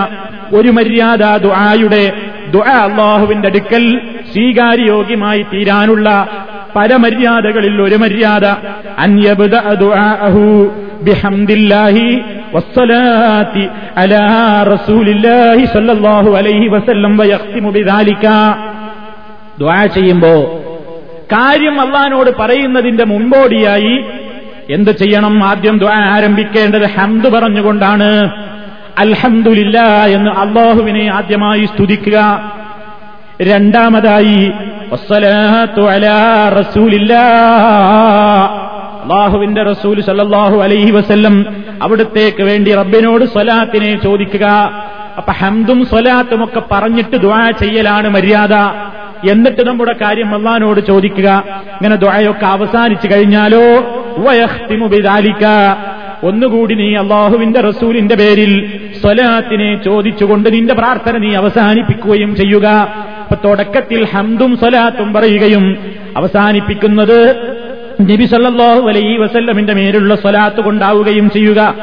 ഒരു 0.55 0.69
മര്യാദ 0.69 1.37
ദുആയുടെ 1.37 2.13
ദുആ 2.51 2.77
അള്ളാഹുവിന്റെ 2.89 3.49
അടുക്കൽ 3.49 3.85
സ്വീകാര്യയോഗ്യമായി 4.33 5.43
തീരാനുള്ള 5.43 6.09
പരമര്യാദകളിൽ 6.77 7.83
ഒരു 7.83 7.97
മര്യാദ. 7.97 8.47
അന്യബുദ 8.99 9.57
ദുആഹു 9.75 10.43
ബിഹംദില്ലാഹി 11.03 12.07
വസ്സലാത്തി 12.57 13.69
അലാ 13.97 14.63
റസൂലില്ലാഹി 14.73 15.65
സല്ലല്ലാഹു 15.65 16.31
അലൈഹി 16.37 16.69
വസല്ലം 16.69 17.17
വയഖ്തിമു 17.17 17.71
ബിദാലിക. 17.71 18.29
ദുആ 19.59 19.87
ചെയ്യുമ്പോൾ 19.87 20.67
കാര്യം 21.33 21.81
അള്ളഹാനോട് 21.81 22.31
പറയുന്നതിന്റെ 22.41 23.05
മുമ്പോടിയായി 23.05 24.05
എന്ത് 24.71 24.91
ചെയ്യണം? 24.91 25.45
ആദ്യം 25.45 25.79
ദ്വാ 25.79 25.95
ആരംഭിക്കേണ്ടത് 25.95 26.87
ഹംദ് 26.87 27.29
പറഞ്ഞുകൊണ്ടാണ്. 27.29 28.31
അൽഹംദുലില്ല 28.99 29.81
എന്ന് 30.07 30.31
അള്ളാഹുവിനെ 30.31 31.11
ആദ്യമായി 31.13 31.65
സ്തുതിക്കുക. 31.65 32.41
രണ്ടാമതായി 33.43 34.53
വസ്സലാത്തു 34.93 35.83
അലാ 35.83 36.49
റസൂലില്ലാ 36.59 37.25
അള്ളാഹുവിന്റെ 39.07 39.63
റസൂൽ 39.63 40.01
സല്ലാഹു 40.01 40.63
അലൈഹി 40.63 40.91
വസ്ല്ലം 40.91 41.47
അവിടത്തേക്ക് 41.83 42.43
വേണ്ടി 42.43 42.75
റബ്ബിനോട് 42.75 43.25
സ്വലാത്തിനെ 43.25 44.01
ചോദിക്കുക. 44.03 44.47
അപ്പൊ 45.17 45.33
ഹംദും 45.33 45.87
സ്വലാത്തും 45.87 46.45
ഒക്കെ 46.45 46.63
പറഞ്ഞിട്ട് 46.73 47.17
ദുആ 47.17 47.51
ചെയ്യലാണ് 47.51 48.09
മര്യാദ. 48.09 48.55
എന്നിട്ട് 49.31 49.67
നമ്മുടെ 49.67 49.95
കാര്യം 50.03 50.35
അള്ളഹാനോട് 50.35 50.81
ചോദിക്കുക. 50.81 51.45
ഇങ്ങനെ 51.49 51.97
ദുആയൊക്കെ 51.97 52.47
അവസാനിച്ചു 52.47 53.09
കഴിഞ്ഞാലോ? 53.15 53.67
വയഹ്തിമുബിദാലിക്ക 54.19 55.45
ഒന്നുകൂടി 56.27 56.75
നീ 56.75 56.95
അള്ളാഹുവിന്റെ 56.95 57.61
റസൂലിന്റെ 57.61 58.15
പേരിൽ 58.15 58.81
സ്വലാത്തിനെ 59.03 59.81
ചോദിച്ചുകൊണ്ട് 59.85 60.53
നിന്റെ 60.53 60.75
പ്രാർത്ഥന 60.75 61.19
നീ 61.19 61.35
അവസാനിപ്പിക്കുകയും 61.35 62.37
ചെയ്യുക. 62.37 62.67
അപ്പൊ 63.23 63.37
തുടക്കത്തിൽ 63.45 64.04
ഹംദും 64.04 64.57
സ്വലാത്തും 64.57 65.13
പറയുകയും 65.13 65.76
അവസാനിപ്പിക്കുന്നത് 66.17 67.19
നബി 68.00 68.25
സല്ലാഹു 68.25 68.89
അലൈ 68.89 69.17
വസല്ലമിന്റെ 69.17 69.75
മേലുള്ള 69.75 70.15
സ്വലാത്ത് 70.15 70.61
കൊണ്ടാവുകയും 70.61 71.30
ചെയ്യുക. 71.30 71.75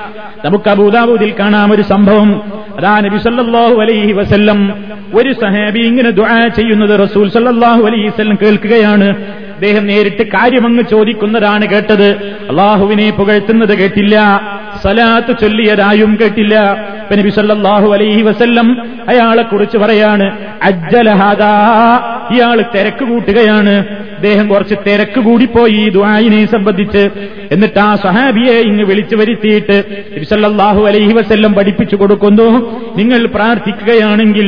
നമുക്ക് 0.45 0.69
അബൂദാബൂദിൽ 0.69 1.33
കാണാം 1.39 1.71
ഒരു 1.71 1.81
സംഭവം. 1.81 2.41
അതാ 2.77 2.99
നബി 2.99 3.17
സല്ലാഹു 3.17 3.81
അലൈഹി 3.81 4.11
വസല്ലം 4.11 4.85
ഒരു 5.13 5.33
സഹാബി 5.33 5.79
ഇങ്ങനെ 5.79 6.09
ദുആ 6.09 6.47
ചെയ്യുന്നത് 6.47 7.09
റസൂൽ 7.09 7.29
സല്ലാഹു 7.29 7.83
അലൈഹി 7.83 8.07
വസല്ലം 8.07 8.37
കേൾക്കുകയാണ്. 8.41 9.07
അദ്ദേഹം 9.53 9.87
നേരിട്ട് 9.87 10.27
കാര്യമങ്ങ് 10.27 10.83
ചോദിക്കുന്നതാണ് 10.83 11.67
കേട്ടത്. 11.67 12.09
അള്ളാഹുവിനെ 12.49 13.09
പുകഴ്ത്തുന്നത് 13.09 13.77
കേട്ടില്ല. 13.77 14.41
സലാത്ത് 14.83 15.39
ചൊല്ലിയതായും 15.41 16.17
കേട്ടില്ല. 16.21 16.77
നബി 17.17 17.29
സല്ലാഹു 17.29 17.93
അലൈഹി 17.93 18.21
വസല്ലം 18.21 18.81
അയാളെ 19.09 19.43
കുറിച്ച് 19.43 19.77
പറയാണ് 19.77 20.37
അജ്ജലഹാദാ 20.63 21.53
ഇയാൾ 22.31 22.61
തിരക്ക് 22.75 23.05
കൂട്ടുകയാണ്. 23.05 23.83
അദ്ദേഹം 24.23 24.47
കുറച്ച് 24.47 24.75
തിരക്ക് 24.87 25.19
കൂടിപ്പോയി 25.19 25.73
ഈ 25.73 25.89
ദുആയിനെ 25.89 26.45
സംബന്ധിച്ച്. 26.45 27.09
എന്നിട്ട് 27.51 27.79
ആ 27.79 27.95
സഹാബിയെ 27.95 28.53
ഇങ്ങ് 28.59 28.85
വിളിച്ചു 28.85 29.15
വരുത്തിയിട്ട് 29.15 29.77
നബിസല്ലാഹു 30.15 30.85
അലൈഹി 30.85 31.13
വസ്ല്ലം 31.13 31.53
പഠിപ്പിച്ചു 31.53 31.95
കൊടുക്കുന്നു. 31.95 32.47
നിങ്ങൾ 32.97 33.25
പ്രാർത്ഥിക്കുകയാണെങ്കിൽ 33.25 34.47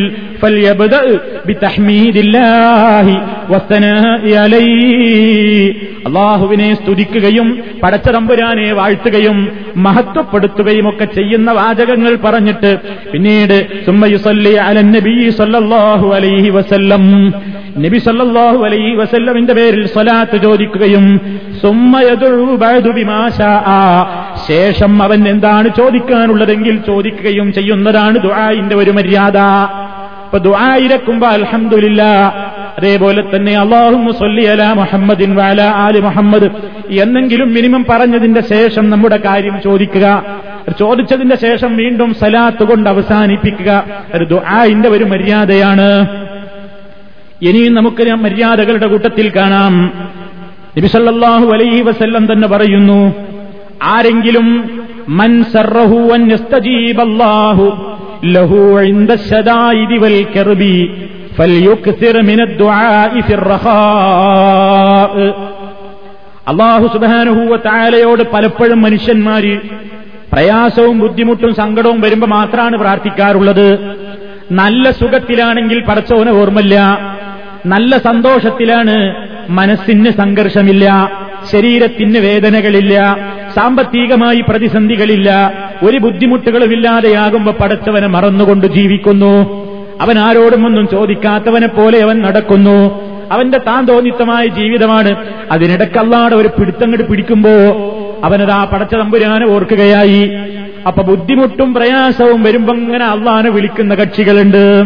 അള്ളാഹുവിനെ 6.07 6.75
സ്തുതിക്കുകയും 6.75 7.47
പടച്ചതമ്പുരാനെ 7.83 8.73
വാഴ്ത്തുകയും 8.73 9.37
മഹത്വപ്പെടുത്തുകയും 9.77 10.89
ഒക്കെ 10.89 11.05
ചെയ്യുന്ന 11.05 11.51
വാചകങ്ങൾ 11.51 12.15
പറഞ്ഞിട്ട് 12.15 12.71
പിന്നീട് 13.11 13.57
സുമ്മയുസല്ലി 13.85 14.53
അലൻ 14.67 14.91
നബി 14.91 15.29
സല്ലല്ലാഹു 15.29 16.07
അലൈഹി 16.13 16.49
വസല്ലം. 16.49 17.05
നബി 17.77 17.97
സല്ലാഹു 17.97 18.65
അലൈ 18.65 18.95
വസല്ലമിന്റെ 18.95 19.53
പേരിൽ 19.53 19.87
സ്വലാത്ത് 19.87 20.41
ചോദിക്കുകയും 20.43 21.21
ശേഷം 24.47 25.03
അവൻ 25.03 25.27
എന്താണ് 25.27 25.69
ചോദിക്കാനുള്ളതെങ്കിൽ 25.77 26.79
ചോദിക്കുകയും 26.87 27.53
ചെയ്യുന്നതാണ് 27.53 28.19
ദുആഇന്റെ 28.19 28.75
ഒരു 28.75 28.91
മര്യാദ. 28.91 29.37
അപ്പൊ 29.37 30.37
ദുആയിരക്കുമ്പോ 30.37 31.27
അലഹമില്ല 31.27 32.03
അതേപോലെ 32.77 33.23
തന്നെ 33.35 33.57
അള്ളാഹു 33.57 33.95
മുഹമ്മദിൻ 34.75 35.35
മുഹമ്മദ് 36.01 36.49
എന്നെങ്കിലും 36.89 37.53
മിനിമം 37.53 37.85
പറഞ്ഞതിന്റെ 37.89 38.41
ശേഷം 38.41 38.89
നമ്മുടെ 38.89 39.17
കാര്യം 39.17 39.61
ചോദിക്കുക. 39.63 40.25
ചോദിച്ചതിന്റെ 40.79 41.35
ശേഷം 41.35 41.77
വീണ്ടും 41.77 42.13
സലാത്ത് 42.13 42.63
കൊണ്ട് 42.63 42.89
അവസാനിപ്പിക്കുക. 42.89 43.83
ഒരു 44.13 44.25
ദുആഇന്റെ 44.25 44.89
ഒരു 44.89 45.03
മര്യാദയാണ്. 45.03 46.24
ഇനിയും 47.41 47.73
നമുക്ക് 47.73 48.11
മര്യാദകളുടെ 48.11 48.87
കൂട്ടത്തിൽ 48.87 49.31
കാണാം. 49.35 49.91
നബിസല്ലാഹു 50.77 51.45
അലൈഹി 51.53 51.81
വസല്ലം 51.81 52.33
തന്നെ 52.33 52.47
പറയുന്നു 52.47 53.13
ആരെങ്കിലും 53.83 54.47
മൻ 55.09 55.43
ലഹു 55.53 55.97
വൽ 55.97 56.23
അള്ളാഹു 66.47 66.87
സുബാനുഹൂവ 66.87 67.57
താലയോട് 67.57 68.23
പലപ്പോഴും 68.33 68.81
മനുഷ്യന്മാര് 68.81 69.59
പ്രയാസവും 70.33 70.99
ബുദ്ധിമുട്ടും 70.99 71.55
സങ്കടവും 71.55 72.01
വരുമ്പോ 72.01 72.27
മാത്രമാണ് 72.27 72.77
പ്രാർത്ഥിക്കാറുള്ളത്. 72.77 73.95
നല്ല 74.51 74.91
സുഖത്തിലാണെങ്കിൽ 74.91 75.81
പടച്ചവന് 75.81 76.29
ഓർമ്മല്ല 76.29 76.75
നല്ല 77.65 77.97
സന്തോഷത്തിലാണ് 77.97 79.15
മനസ്സിന് 79.49 80.11
സംഘർഷമില്ല 80.11 81.11
ശരീരത്തിന് 81.51 82.17
വേദനകളില്ല 82.17 83.17
സാമ്പത്തികമായി 83.55 84.41
പ്രതിസന്ധികളില്ല 84.41 85.53
ഒരു 85.83 85.97
ബുദ്ധിമുട്ടുകളുമില്ലാതെയാകുമ്പോ 85.97 87.51
പടച്ചവനെ 87.51 88.07
മറന്നുകൊണ്ട് 88.07 88.67
ജീവിക്കുന്നു. 88.67 89.65
അവൻ 90.01 90.19
ആരോടും 90.19 90.65
ഒന്നും 90.65 90.87
ചോദിക്കാത്തവനെ 90.87 91.67
പോലെ 91.67 91.99
അവൻ 91.99 92.21
നടക്കുന്നു. 92.21 93.05
അവന്റെ 93.31 93.57
താൻ 93.57 93.85
തോന്നിത്തമായ 93.85 94.47
ജീവിതമാണ്. 94.47 95.15
അതിനിടയ്ക്ക് 95.51 96.35
ഒരു 96.35 96.47
പിടുത്തങ്ങട് 96.47 97.03
പിടിക്കുമ്പോ 97.03 97.51
അവനതാ 98.23 98.63
പടച്ച 98.63 98.95
തമ്പുരാനെ 98.95 99.47
ഓർക്കുകയായി. 99.47 100.31
അപ്പൊ 100.87 101.03
ബുദ്ധിമുട്ടും 101.03 101.73
പ്രയാസവും 101.73 102.43
വരുമ്പോ 102.43 102.73
ഇങ്ങനെ 102.73 103.05
അള്ളാനെ 103.05 103.49
വിളിക്കുന്ന 103.49 103.95
കക്ഷികളുണ്ട്. 103.95 104.85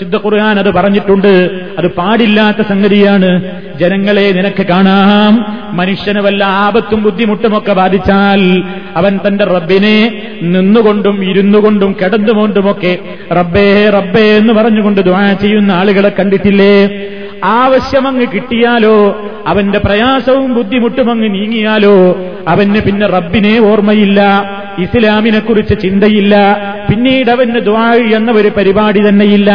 ശുദ്ധ 0.00 0.16
ഖുർആൻ 0.16 0.58
അത് 0.58 0.74
പറഞ്ഞിട്ടുണ്ട്. 0.74 1.50
അത് 1.78 1.86
പാടില്ലാത്ത 1.86 2.62
സംഗതിയാണ്. 2.68 3.42
ജനങ്ങളെ 3.78 4.32
നിനക്ക് 4.32 4.66
കാണാം. 4.66 5.58
മനുഷ്യന് 5.76 6.18
വല്ല 6.18 6.44
ആപത്തും 6.44 7.02
ബുദ്ധിമുട്ടുമൊക്കെ 7.02 7.72
ബാധിച്ചാൽ 7.72 8.62
അവൻ 8.96 9.20
തന്റെ 9.26 9.44
റബ്ബിനെ 9.44 10.22
നിന്നുകൊണ്ടും 10.42 11.30
ഇരുന്നുകൊണ്ടും 11.30 11.96
കിടന്നുകൊണ്ടുമൊക്കെ 12.02 12.98
റബ്ബേ 13.32 13.88
റബ്ബേ 13.88 14.36
എന്ന് 14.36 14.52
പറഞ്ഞുകൊണ്ട് 14.52 15.00
ദ്വാ 15.00 15.32
ചെയ്യുന്ന 15.32 15.72
ആളുകളെ 15.72 16.08
കണ്ടിട്ടില്ലേ? 16.08 16.90
ആവശ്യമങ്ങ് 17.44 18.26
കിട്ടിയാലോ 18.34 19.20
അവന്റെ 19.46 19.78
പ്രയാസവും 19.78 20.54
ബുദ്ധിമുട്ടും 20.54 21.10
അങ്ങ് 21.10 21.34
നീങ്ങിയാലോ 21.34 22.16
അവന് 22.48 22.80
പിന്നെ 22.80 23.06
റബ്ബിനെ 23.06 23.58
ഓർമ്മയില്ല. 23.58 24.20
ഇസ്ലാമിനെ 24.78 25.38
കുറിച്ച് 25.38 25.74
ചിന്തയില്ല. 25.82 26.36
പിന്നീട് 26.90 27.30
അവന് 27.30 27.60
ദ്വാഴ് 27.60 28.14
എന്ന 28.14 28.30
ഒരു 28.30 28.48
പരിപാടി 28.48 29.08
തന്നെയില്ല. 29.08 29.52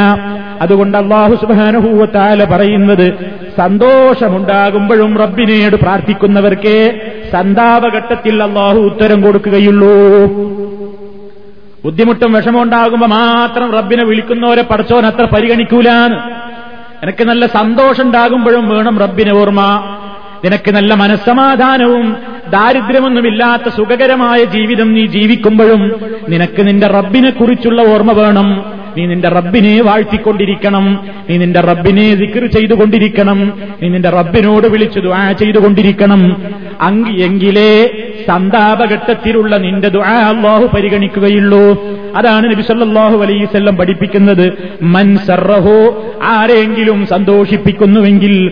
അതുകൊണ്ട് 0.61 0.97
അള്ളാഹു 0.97 1.35
സുബാനുഭൂവത്താല 1.35 2.43
പറയുന്നത് 2.43 3.13
സന്തോഷമുണ്ടാകുമ്പോഴും 3.57 5.17
റബ്ബിനോട് 5.17 5.75
പ്രാർത്ഥിക്കുന്നവർക്കേ 5.75 6.99
സന്താപഘട്ടത്തിൽ 7.31 8.43
അള്ളാഹു 8.43 8.77
ഉത്തരം 8.77 9.21
കൊടുക്കുകയുള്ളൂ. 9.21 10.25
ബുദ്ധിമുട്ടും 11.85 12.33
വിഷമമുണ്ടാകുമ്പോൾ 12.33 13.07
മാത്രം 13.07 13.71
റബ്ബിനെ 13.71 14.05
വിളിക്കുന്നവരെ 14.05 14.61
പടച്ചോൻ 14.61 15.05
അത്ര 15.05 15.25
പരിഗണിക്കൂലാന്ന്. 15.25 16.17
എനിക്ക് 17.03 17.23
നല്ല 17.23 17.45
സന്തോഷം 17.45 18.03
ഉണ്ടാകുമ്പോഴും 18.03 18.69
വേണം 18.69 18.99
റബ്ബിനെ 18.99 19.33
ഓർമ്മ. 19.33 19.61
നിനക്ക് 20.45 20.71
നല്ല 20.71 20.93
മനസ്സമാധാനവും 20.93 22.17
ദാരിദ്ര്യമൊന്നുമില്ലാത്ത 22.51 23.69
സുഖകരമായ 23.69 24.43
ജീവിതം 24.43 24.93
നീ 24.93 25.05
ജീവിക്കുമ്പോഴും 25.05 25.99
നിനക്ക് 26.29 26.67
നിന്റെ 26.67 26.87
റബ്ബിനെ 26.87 27.29
കുറിച്ചുള്ള 27.29 27.81
ഓർമ്മ 27.81 28.11
വേണം. 28.11 28.65
നീ 28.97 29.05
നിന്റെ 29.05 29.27
റബ്ബിനെ 29.27 29.81
വാഴ്ത്തിക്കൊണ്ടിരിക്കണം. 29.81 31.07
നീ 31.29 31.37
നിന്റെ 31.37 31.59
റബ്ബിനെ 31.59 32.15
ദിക്ർ 32.15 32.45
ചെയ്തുകൊണ്ടിരിക്കണം. 32.45 33.53
നീ 33.81 33.89
നിന്റെ 33.89 34.09
റബ്ബിനോട് 34.09 34.67
വിളിച്ചു 34.67 34.99
ദുആ 34.99 35.31
ചെയ്തുകൊണ്ടിരിക്കണം. 35.31 36.37
അങ്കി 36.81 37.21
എങ്കിലേ 37.21 37.91
സന്താപഘട്ടത്തിലുള്ള 38.27 39.57
നിന്റെ 39.57 39.89
ദുആ 39.89 40.15
അള്ളാഹു 40.29 40.69
പരിഗണിക്കുകയുള്ളൂ. 40.75 41.65
അതാണ് 42.15 42.51
നബി 42.51 42.61
സല്ലല്ലാഹു 42.61 43.17
അലൈഹി 43.17 43.43
വസല്ലം 43.43 43.75
പഠിപ്പിക്കുന്നത്. 43.75 44.45
മൻ 44.81 45.17
സർറഹു 45.17 46.03
ആരെങ്കിലും 46.23 47.05
സന്തോഷിപ്പിക്കുന്നുവെങ്കിൽ 47.05 48.51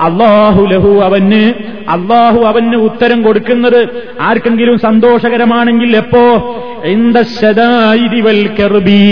അള്ളാഹു 0.00 0.62
ലഹു 0.64 1.00
അവന് 1.00 1.42
അള്ളാഹു 1.88 2.40
അവന് 2.40 2.74
ഉത്തരം 2.74 3.22
കൊടുക്കുന്നത് 3.22 3.88
ആർക്കെങ്കിലും 4.20 4.78
സന്തോഷകരമാണെങ്കിൽ 4.78 5.96
എപ്പോ? 5.96 6.24
വൽ 8.20 8.46
കെറുബി 8.58 9.02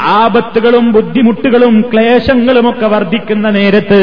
ആപത്തുകളും 0.00 0.92
ബുദ്ധിമുട്ടുകളും 0.92 1.84
ക്ലേശങ്ങളുമൊക്കെ 1.92 2.86
വർദ്ധിക്കുന്ന 2.86 3.50
നേരത്ത് 3.50 4.00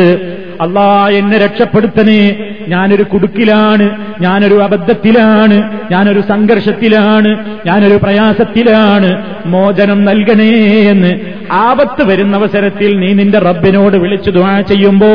അള്ളാ 0.62 1.10
എന്നെ 1.10 1.38
രക്ഷപ്പെടുത്തണേ. 1.38 2.36
ഞാനൊരു 2.68 3.04
കുടുക്കിലാണ് 3.04 3.90
ഞാനൊരു 4.22 4.56
അബദ്ധത്തിലാണ് 4.56 5.80
ഞാനൊരു 5.92 6.22
സംഘർഷത്തിലാണ് 6.22 7.38
ഞാനൊരു 7.66 7.96
പ്രയാസത്തിലാണ്. 7.96 9.24
മോചനം 9.46 10.06
നൽകണേ 10.06 10.82
എന്ന് 10.82 11.20
ആപത്ത് 11.52 12.04
വരുന്ന 12.04 12.36
അവസരത്തിൽ 12.36 13.00
നീ 13.00 13.14
നിന്റെ 13.14 13.40
റബ്ബിനോട് 13.40 13.98
വിളിച്ചു 13.98 14.32
ദുആ 14.32 14.62
ചെയ്യുമ്പോ 14.62 15.12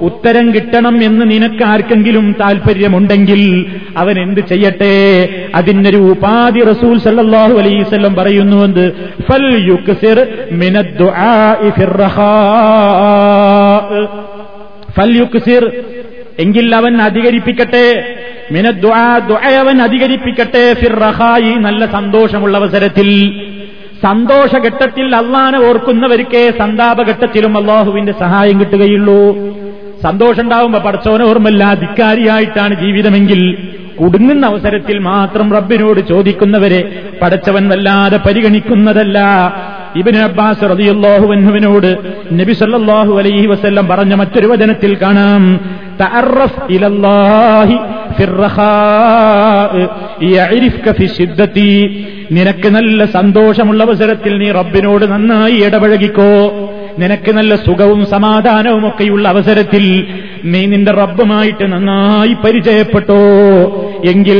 ഉത്തരം 0.00 0.54
കിട്ടണം 0.54 1.02
എന്ന് 1.02 1.30
നിനക്ക് 1.30 1.64
ആർക്കെങ്കിലും 1.64 2.36
താല്പര്യമുണ്ടെങ്കിൽ 2.40 3.66
അവൻ 3.96 4.20
എന്ത് 4.20 4.40
ചെയ്യട്ടെ? 4.40 5.28
അതിനൊരു 5.54 5.96
ഉപാധി 5.96 6.60
റസൂൽ 6.60 6.98
സല്ലല്ലാഹു 6.98 7.52
അലൈവല്ലം 7.52 8.14
പറയുന്നുവെന്ന് 8.14 8.92
ഫൽ 9.30 9.68
യുക്സിർ 9.68 10.28
മിനദ്ദുആഇ 10.52 11.70
ഫിർറഹാ 14.96 15.12
ഫൽ 15.12 15.18
യുക്സിർ 15.18 15.72
എങ്കിൽ 16.38 16.74
അവൻ 16.74 17.02
അധികരിപ്പിക്കട്ടെ. 17.02 18.16
അവൻ 19.58 19.82
അധികരിപ്പിക്കട്ടെ. 19.82 20.74
ഫിർറഹായി 20.74 21.54
നല്ല 21.54 21.86
സന്തോഷമുള്ള 21.86 22.58
അവസരത്തിൽ 22.58 23.40
സന്തോഷഘട്ടത്തിൽ 24.02 25.16
അള്ളാനെ 25.16 25.58
ഓർക്കുന്നവർക്കേ 25.58 26.52
സന്താപഘട്ടത്തിലും 26.58 27.58
അള്ളാഹുവിന്റെ 27.58 28.12
സഹായം 28.12 28.60
കിട്ടുകയുള്ളൂ. 28.60 29.36
സന്തോഷം 30.02 30.42
ഉണ്ടാവുമ്പോ 30.42 30.80
പടച്ചോനെ 30.80 31.24
ഓർമ്മല്ല 31.24 31.74
ധിക്കാരിയായിട്ടാണ് 31.74 32.74
ജീവിതമെങ്കിൽ 32.74 33.68
കുടുങ്ങുന്ന 34.00 34.46
അവസരത്തിൽ 34.46 34.98
മാത്രം 34.98 35.52
റബ്ബിനോട് 35.52 36.08
ചോദിക്കുന്നവരെ 36.08 37.02
പടച്ചവൻ 37.22 37.68
വല്ലാതെ 37.68 38.16
പരിഗണിക്കുന്നതല്ല. 38.16 39.18
ഇബിന് 39.96 40.18
അബ്ബാസ് 40.18 40.70
റതിയുല്ലാഹുവിനോട് 40.70 41.98
നബി 42.32 42.52
സല്ലല്ലാഹു 42.52 43.18
അലൈഹി 43.18 43.46
വസല്ലം 43.46 43.88
പറഞ്ഞ 43.88 44.14
മറ്റൊരു 44.14 44.46
വചനത്തിൽ 44.46 44.96
കാണാം 45.02 45.60
നിനക്ക് 52.30 52.68
നല്ല 52.68 53.04
സന്തോഷമുള്ള 53.04 53.82
അവസരത്തിൽ 53.82 54.38
നീ 54.38 54.50
റബ്ബിനോട് 54.50 55.12
നന്നായി 55.12 55.52
ഇടപഴകിക്കോ. 55.52 56.66
നിനക്ക് 56.98 57.32
നല്ല 57.32 57.56
സുഖവും 57.56 58.06
സമാധാനവും 58.06 58.88
ഒക്കെയുള്ള 58.88 59.28
അവസരത്തിൽ 59.28 60.06
നീ 60.44 60.66
നിന്റെ 60.66 60.92
റബ്ബുമായിട്ട് 60.92 61.72
നന്നായി 61.72 62.36
പരിചയപ്പെട്ടോ. 62.44 63.22
എങ്കിൽ 64.04 64.38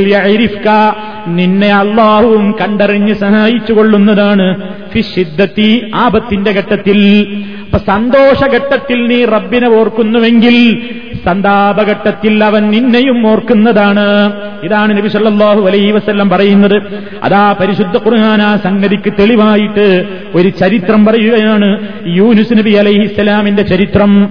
നിന്നെ 1.27 1.67
അള്ളാഹുവും 1.67 2.55
കണ്ടറിഞ്ഞ് 2.61 3.13
സഹായിച്ചു 3.13 3.73
കൊള്ളുന്നതാണ് 3.73 4.55
ഫിഷിദ്ധത്തി 4.93 5.91
ആപത്തിന്റെ 5.95 6.51
ഘട്ടത്തിൽ. 6.51 7.27
അപ്പൊ 7.65 7.77
സന്തോഷഘട്ടത്തിൽ 7.77 9.07
നീ 9.07 9.25
റബ്ബിനെ 9.25 9.69
ഓർക്കുന്നുവെങ്കിൽ 9.69 10.79
സന്താപഘട്ടത്തിൽ 11.25 12.43
അവൻ 12.43 12.71
നിന്നെയും 12.71 13.27
ഓർക്കുന്നതാണ്. 13.27 14.33
ഇതാണ് 14.63 14.97
നബി 14.97 15.07
സല്ലല്ലാഹു 15.07 15.67
അലൈഹി 15.67 15.91
വസല്ലം 15.91 16.29
പറയുന്നത്. 16.29 16.81
അതാ 17.23 17.55
പരിശുദ്ധ 17.59 17.97
ഖുർആാന 17.97 18.57
സംഗതിക്ക് 18.63 19.13
തെളിവായിട്ട് 19.19 20.05
ഒരു 20.35 20.49
ചരിത്രം 20.49 21.05
പറയുകയാണ്. 21.05 21.87
യൂനുസ് 22.07 22.57
നബി 22.57 22.69
അലൈഹി 22.69 22.91
അലൈഹിസ്സലാമിന്റെ 22.91 23.63
ചരിത്രം. 23.63 24.29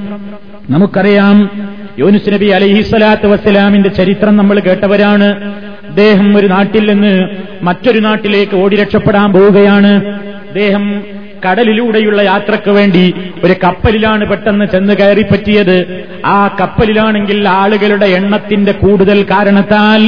നമുക്കറിയാം 0.71 1.51
യൂനുസ് 1.99 2.33
നബി 2.33 2.47
അലൈഹി 2.47 2.83
സ്വലാത്തു 2.83 3.27
വസ്സലാമിന്റെ 3.27 3.89
ചരിത്രം 3.89 4.37
നമ്മൾ 4.37 4.61
കേട്ടവരാണ്. 4.61 5.53
അദ്ദേഹം 5.91 6.37
ഒരു 6.37 6.47
നാട്ടിൽ 6.47 6.93
നിന്ന് 6.93 7.29
മറ്റൊരു 7.63 7.99
നാട്ടിലേക്ക് 7.99 8.57
ഓടി 8.57 8.77
രക്ഷപ്പെടാൻ 8.77 9.33
പോവുകയാണ്. 9.33 9.93
അദ്ദേഹം 10.19 11.03
കടലിലൂടെയുള്ള 11.47 12.23
യാത്രയ്ക്ക് 12.23 12.71
വേണ്ടി 12.71 13.15
ഒരു 13.45 13.55
കപ്പലിലാണ് 13.65 14.25
പെട്ടെന്ന് 14.27 14.65
ചെന്ന് 14.65 14.95
കയറിപ്പറ്റിയത് 14.97 16.05
ആ 16.25 16.57
കപ്പലിലാണെങ്കിൽ 16.61 17.49
ആളുകളുടെ 17.49 18.07
എണ്ണത്തിന്റെ 18.07 18.73
കൂടുതൽ 18.73 19.23
കാരണത്താൽ 19.23 20.03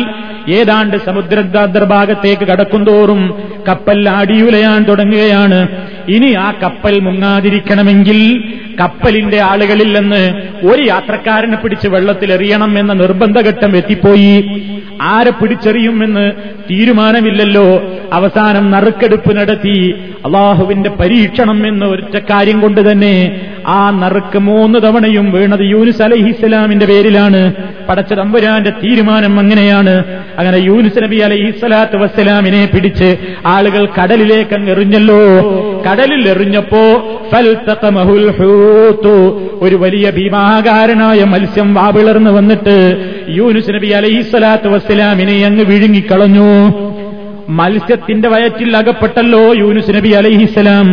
ഏതാണ്ട് 0.52 0.96
സമുദ്രഭാഗത്തേക്ക് 0.96 2.42
കടക്കുന്തോറും 2.42 3.20
കപ്പൽ 3.68 4.08
അടിയുലയാൻ 4.08 4.82
തുടങ്ങുകയാണ്. 4.82 5.68
ഇനി 6.08 6.32
ആ 6.32 6.52
കപ്പൽ 6.62 7.00
മുങ്ങാതിരിക്കണമെങ്കിൽ 7.00 8.44
കപ്പലിന്റെ 8.80 9.40
ആളുകളിൽ 9.40 10.00
നിന്ന് 10.00 10.22
ഒരു 10.66 10.82
യാത്രക്കാരനെ 10.82 11.56
പിടിച്ച് 11.56 11.88
വെള്ളത്തിലെറിയണം 11.88 12.78
എന്ന 12.78 12.92
നിർബന്ധഘട്ടം 12.92 13.76
എത്തിപ്പോയി. 13.76 14.34
ആരെ 15.02 15.30
പിടിച്ചെറിയുമെന്ന് 15.30 16.32
തീരുമാനമില്ലല്ലോ. 16.70 17.82
അവസാനം 18.12 18.70
നറുക്കെടുപ്പ് 18.70 19.36
നടത്തി. 19.36 19.94
അള്ളാഹുവിന്റെ 20.26 20.90
പരീക്ഷണം 20.90 21.66
എന്ന 21.66 21.84
ഒറ്റ 21.84 22.18
കാര്യം 22.18 22.60
കൊണ്ട് 22.60 22.92
തന്നെ 22.92 23.40
ആ 23.66 23.90
നറുക്ക് 23.90 24.38
മൂന്ന് 24.38 24.78
തവണയും 24.78 25.32
വീണത് 25.32 25.60
യൂനുസ് 25.60 26.02
അലഹിസ്സലാമിന്റെ 26.02 26.86
പേരിലാണ്. 26.86 27.54
പടച്ച 27.88 28.12
തമ്പുരാന്റെ 28.12 28.70
തീരുമാനം 28.70 29.38
അങ്ങനെയാണ്. 29.38 30.04
അങ്ങനെ 30.38 30.56
യൂനുസ് 30.56 31.02
നബി 31.02 31.16
അലഹിസ്സലാത്ത് 31.16 31.96
വസ്സലാമിനെ 31.96 32.68
പിടിച്ച് 32.74 33.16
ആളുകൾ 33.46 33.88
കടലിലേക്ക് 34.02 34.54
അങ്ങ് 34.54 34.70
എറിഞ്ഞല്ലോ. 34.70 35.18
കടലിൽ 35.86 36.28
എറിഞ്ഞപ്പോ 36.28 36.80
ഒരു 39.62 39.76
വലിയ 39.76 40.10
ഭീമാകാരനായ 40.10 41.24
മത്സ്യം 41.24 41.74
വാവിളർന്ന് 41.74 42.30
വന്നിട്ട് 42.30 42.96
യൂനുസ് 43.28 43.70
നബി 43.70 43.86
അലഹിസ്സലാത്ത് 43.86 44.68
വസ്സലാമിനെ 44.68 45.46
അങ്ങ് 45.46 45.64
വിഴുങ്ങിക്കളഞ്ഞു. 45.64 46.48
മത്സ്യത്തിന്റെ 47.48 48.28
വയറ്റിൽ 48.28 48.76
അകപ്പെട്ടല്ലോ 48.76 49.54
യൂനുസ് 49.54 49.90
നബി 49.90 50.08
അലൈഹിസ്സലാം. 50.08 50.88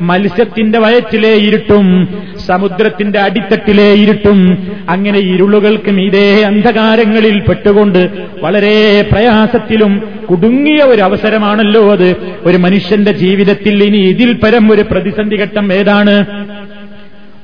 മത്സ്യത്തിന്റെ 0.00 0.78
വയറ്റിലെ 0.78 1.28
ഇരുട്ടും 1.28 2.08
സമുദ്രത്തിന്റെ 2.46 3.18
അടിത്തട്ടിലെ 3.20 3.92
ഇരുട്ടും 3.92 4.66
അങ്ങനെ 4.88 5.18
ഇരുളുകൾക്ക് 5.18 5.90
മീതേ 5.90 6.42
അന്ധകാരങ്ങളിൽ 6.42 7.40
പെട്ടുകൊണ്ട് 7.40 8.10
വളരെ 8.42 9.04
പ്രയാസത്തിലും 9.12 10.08
കുടുങ്ങിയ 10.30 10.84
ഒരു 10.84 11.02
അവസരമാണല്ലോ 11.02 11.92
അത്. 11.92 12.16
ഒരു 12.44 12.56
മനുഷ്യന്റെ 12.56 13.12
ജീവിതത്തിൽ 13.12 13.84
ഇനി 13.84 13.96
ഇതിൽ 13.96 14.32
പരം 14.32 14.72
ഒരു 14.72 14.82
പ്രതിസന്ധി 14.90 15.36
ഘട്ടം 15.36 15.72
ഏതാണ്? 15.72 16.24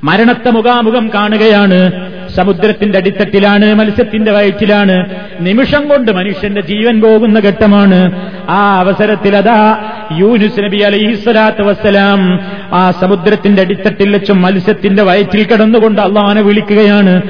മരണത്തെ 0.04 0.50
മുഖാമുഖം 0.50 1.10
കാണുകയാണ്. 1.14 1.90
സമുദ്രത്തിന്റെ 2.36 2.98
അടിത്തട്ടിലാണ് 2.98 3.74
മത്സ്യത്തിന്റെ 3.74 4.32
വയറ്റിലാണ്. 4.32 5.04
നിമിഷം 5.40 5.88
കൊണ്ട് 5.88 6.12
മനുഷ്യന്റെ 6.12 6.60
ജീവൻ 6.60 7.00
പോകുന്ന 7.00 7.38
ഘട്ടമാണ്. 7.38 8.30
ആ 8.48 8.78
അവസരത്തിൽ 8.78 9.36
അതാ 9.36 9.84
യൂനുസ് 10.16 10.60
നബി 10.60 10.76
അലൈഹിസ്വലാത്ത് 10.76 11.62
വസ്സലാം 11.62 12.40
ആ 12.72 12.90
സമുദ്രത്തിന്റെ 12.90 13.62
അടിത്തട്ടിൽ 13.62 14.12
വെച്ചും 14.12 14.42
മത്സ്യത്തിന്റെ 14.42 15.02
വയറ്റിൽ 15.02 15.44
കിടന്നുകൊണ്ട് 15.44 16.00
അള്ളഹാനെ 16.00 16.40
വിളിക്കുകയാണ്. 16.40 17.22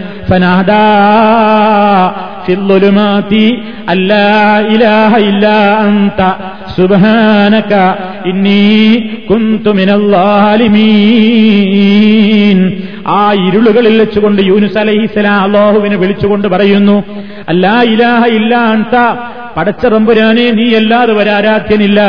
ആ 13.07 13.33
ഇരുളുകളിൽ 13.33 13.99
വെച്ചുകൊണ്ട് 14.01 14.43
യൂനുസ് 14.43 14.79
അലഹിസ്ലാം 14.79 15.43
അള്ളാഹുവിനെ 15.43 15.97
വിളിച്ചുകൊണ്ട് 15.97 16.49
പറയുന്നു 16.49 17.05
അല്ലാ 17.49 17.83
ഇലാഹ 17.83 18.27
ഇല്ല 18.27 18.57
അൻത 18.57 19.17
പടച്ചറമ്പുരാനെ 19.57 20.51
നീ 20.51 20.75
അല്ലാതെ 20.75 21.13
വരാരാധ്യനില്ല 21.13 22.01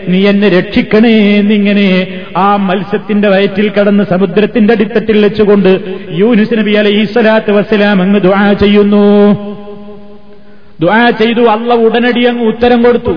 നീ 0.08 0.26
എന്നെ 0.26 0.48
രക്ഷിക്കണേ 0.48 1.14
എന്നിങ്ങനെ 1.38 2.06
ആ 2.36 2.56
മത്സ്യത്തിന്റെ 2.56 3.28
വയറ്റിൽ 3.28 3.70
കടന്ന് 3.70 4.04
സമുദ്രത്തിന്റെ 4.10 4.74
അടിത്തട്ടിൽ 4.74 5.24
വെച്ചുകൊണ്ട് 5.24 5.80
യൂനുസ് 6.10 6.58
നബി 6.58 6.70
അലൈഹി 6.70 7.04
സ്വലാത്ത് 7.04 7.50
വസ്സലാം 7.50 8.02
അങ്ങ് 8.02 8.20
ദുആ 8.20 8.52
ചെയ്യുന്നു. 8.52 9.04
ദുആ 10.80 11.10
ചെയ്തു 11.10 11.40
അള്ള 11.40 11.74
ഉടനടി 11.74 12.24
അങ്ങ് 12.24 12.44
ഉത്തരം 12.44 12.82
കൊടുത്തു. 12.82 13.14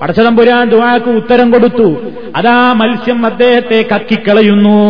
പടച്ചതമ്പുരാൻ 0.00 0.68
ദുആക്ക് 0.70 1.10
ഉത്തരം 1.10 1.50
കൊടുത്തു. 1.50 1.88
അതാ 2.36 2.72
മത്സ്യം 2.72 3.26
അദ്ദേഹത്തെ 3.26 3.84
കക്കിക്കളയുന്നു. 3.94 4.80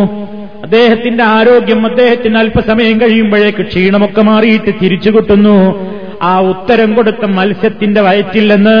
അദ്ദേഹത്തിന്റെ 0.63 1.23
ആരോഗ്യം 1.23 1.85
അദ്ദേഹത്തിന് 1.85 2.37
അല്പസമയം 2.37 3.01
കഴിയുമ്പോഴേക്ക് 3.01 3.65
ക്ഷീണമൊക്കെ 3.65 4.21
മാറിയിട്ട് 4.21 4.71
തിരിച്ചു 4.81 5.09
കിട്ടുന്നു 5.09 5.57
ആ 6.21 6.39
ഉത്തരം 6.39 6.93
കൊടുത്ത 6.93 7.25
മത്സ്യത്തിന്റെ 7.25 8.01
വയറ്റിൽ 8.01 8.55
നിന്ന് 8.55 8.77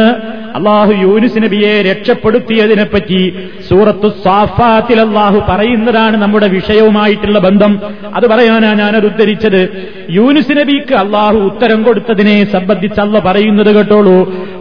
അള്ളാഹു 0.55 0.93
യൂനുസ് 0.93 1.43
നബിയെ 1.43 1.81
രക്ഷപ്പെടുത്തിയതിനെപ്പറ്റി 1.81 3.21
സൂറത്തു 3.69 4.09
സാഫാത്തിൽ 4.23 4.99
അള്ളാഹു 5.01 5.39
പറയുന്നതാണ് 5.49 6.17
നമ്മുടെ 6.17 6.47
വിഷയവുമായിട്ടുള്ള 6.47 7.39
ബന്ധം. 7.39 7.79
അത് 8.15 8.27
പറയാനാണ് 8.27 8.79
ഞാനത് 8.79 9.05
ഉദ്ധരിച്ചത്. 9.05 9.61
യൂനുസ് 10.09 10.51
നബിക്ക് 10.51 10.95
അള്ളാഹു 10.95 11.37
ഉത്തരം 11.37 11.83
കൊടുത്തതിനെ 11.83 12.37
സംബന്ധിച്ച് 12.51 13.01
അല്ല 13.01 13.19
പറയുന്നത് 13.19 13.75
കേട്ടോളൂ. 13.75 14.17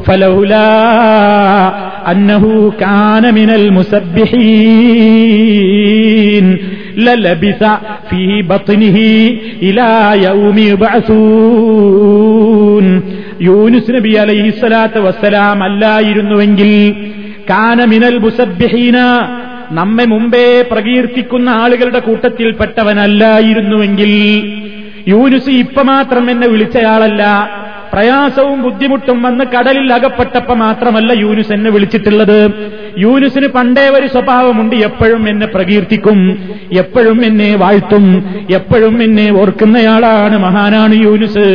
ഫലഹുല 0.09 0.55
അന്നഹു 2.07 2.53
കാനമിനൽ 2.81 3.67
ലലബിസ 6.99 7.63
ഫീ 8.11 8.41
ബത്നിഹി 8.41 9.11
ഇലാ 9.63 9.91
യൗമി 10.15 10.69
യൂനുസ് 13.49 13.93
നബി 13.97 14.13
അലൈഹിസ്സലാത്ത് 14.23 14.99
വസ്സലാം 15.07 15.59
അല്ലായിരുന്നുവെങ്കിൽ 15.63 16.73
കാനമിനൽ 17.51 18.17
മുസബ്ബിഹീന 18.25 18.99
നമ്മെ 19.79 20.05
മുമ്പേ 20.13 20.47
പ്രകീർത്തിക്കുന്ന 20.73 21.49
ആളുകളുടെ 21.63 21.99
കൂട്ടത്തിൽപ്പെട്ടവനല്ലായിരുന്നുവെങ്കിൽ 21.99 24.13
യൂനുസ് 25.13 25.53
ഇപ്പൊ 25.65 25.83
മാത്രം 25.93 26.25
എന്നെ 26.31 26.49
വിളിച്ചയാളല്ല. 26.49 27.23
പ്രയാസവും 27.93 28.63
ബുദ്ധിമുട്ടും 28.63 29.23
വന്ന് 29.23 29.45
കടലിൽ 29.45 29.93
അകപ്പെട്ടപ്പോ 29.93 30.55
മാത്രമല്ല 30.55 31.13
യൂനുസ് 31.13 31.53
എന്നെ 31.53 31.71
വിളിച്ചിട്ടുള്ളത്. 31.71 32.39
യൂനുസിന് 32.99 33.47
പണ്ടേ 33.47 33.89
ഒരു 33.89 34.07
സ്വഭാവമുണ്ട് 34.07 34.77
എപ്പോഴും 34.77 35.29
എന്നെ 35.29 35.47
പ്രകീർത്തിക്കും 35.47 36.21
എപ്പോഴും 36.79 37.25
എന്നെ 37.25 37.57
വാഴ്ത്തും 37.57 38.07
എപ്പോഴും 38.51 39.03
എന്നെ 39.03 39.27
ഓർക്കുന്നയാളാണ് 39.41 40.39
മഹാനാണ് 40.39 40.95
യൂനുസ്. 41.03 41.47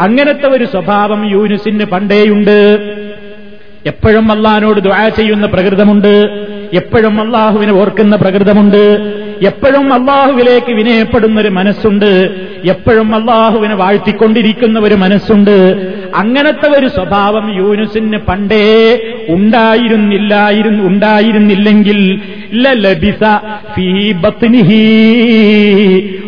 അങ്ങനത്തെ 0.00 0.48
ഒരു 0.48 0.64
സ്വഭാവം 0.64 1.30
യൂനുസിന് 1.30 1.84
പണ്ടേയുണ്ട്. 1.84 2.58
എപ്പോഴും 3.86 4.32
അള്ളഹാനോട് 4.32 4.80
ദ്വാ 4.80 5.08
ചെയ്യുന്ന 5.08 5.46
പ്രകൃതമുണ്ട്. 5.46 6.46
എപ്പോഴും 6.72 7.20
അള്ളാഹുവിനെ 7.20 7.72
ഓർക്കുന്ന 7.72 8.16
പ്രകൃതമുണ്ട്. 8.16 9.12
എപ്പോഴും 9.42 9.92
അള്ളാഹുവിലേക്ക് 9.92 10.72
വിനയപ്പെടുന്ന 10.72 11.40
ഒരു 11.40 11.48
മനസ്സുണ്ട്. 11.48 12.30
എപ്പോഴും 12.64 13.14
അള്ളാഹുവിനെ 13.14 13.74
വാഴ്ത്തിക്കൊണ്ടിരിക്കുന്ന 13.74 14.80
ഒരു 14.80 14.94
മനസ്സുണ്ട്. 14.94 15.88
അങ്ങനത്തെ 16.14 16.78
ഒരു 16.78 16.86
സ്വഭാവം 16.86 17.56
യൂനുസിന് 17.56 18.16
പണ്ടേ 18.16 18.98
ഉണ്ടായിരുന്നില്ലായിരുന്നു 19.28 20.84
ഉണ്ടായിരുന്നില്ലെങ്കിൽ 20.84 22.20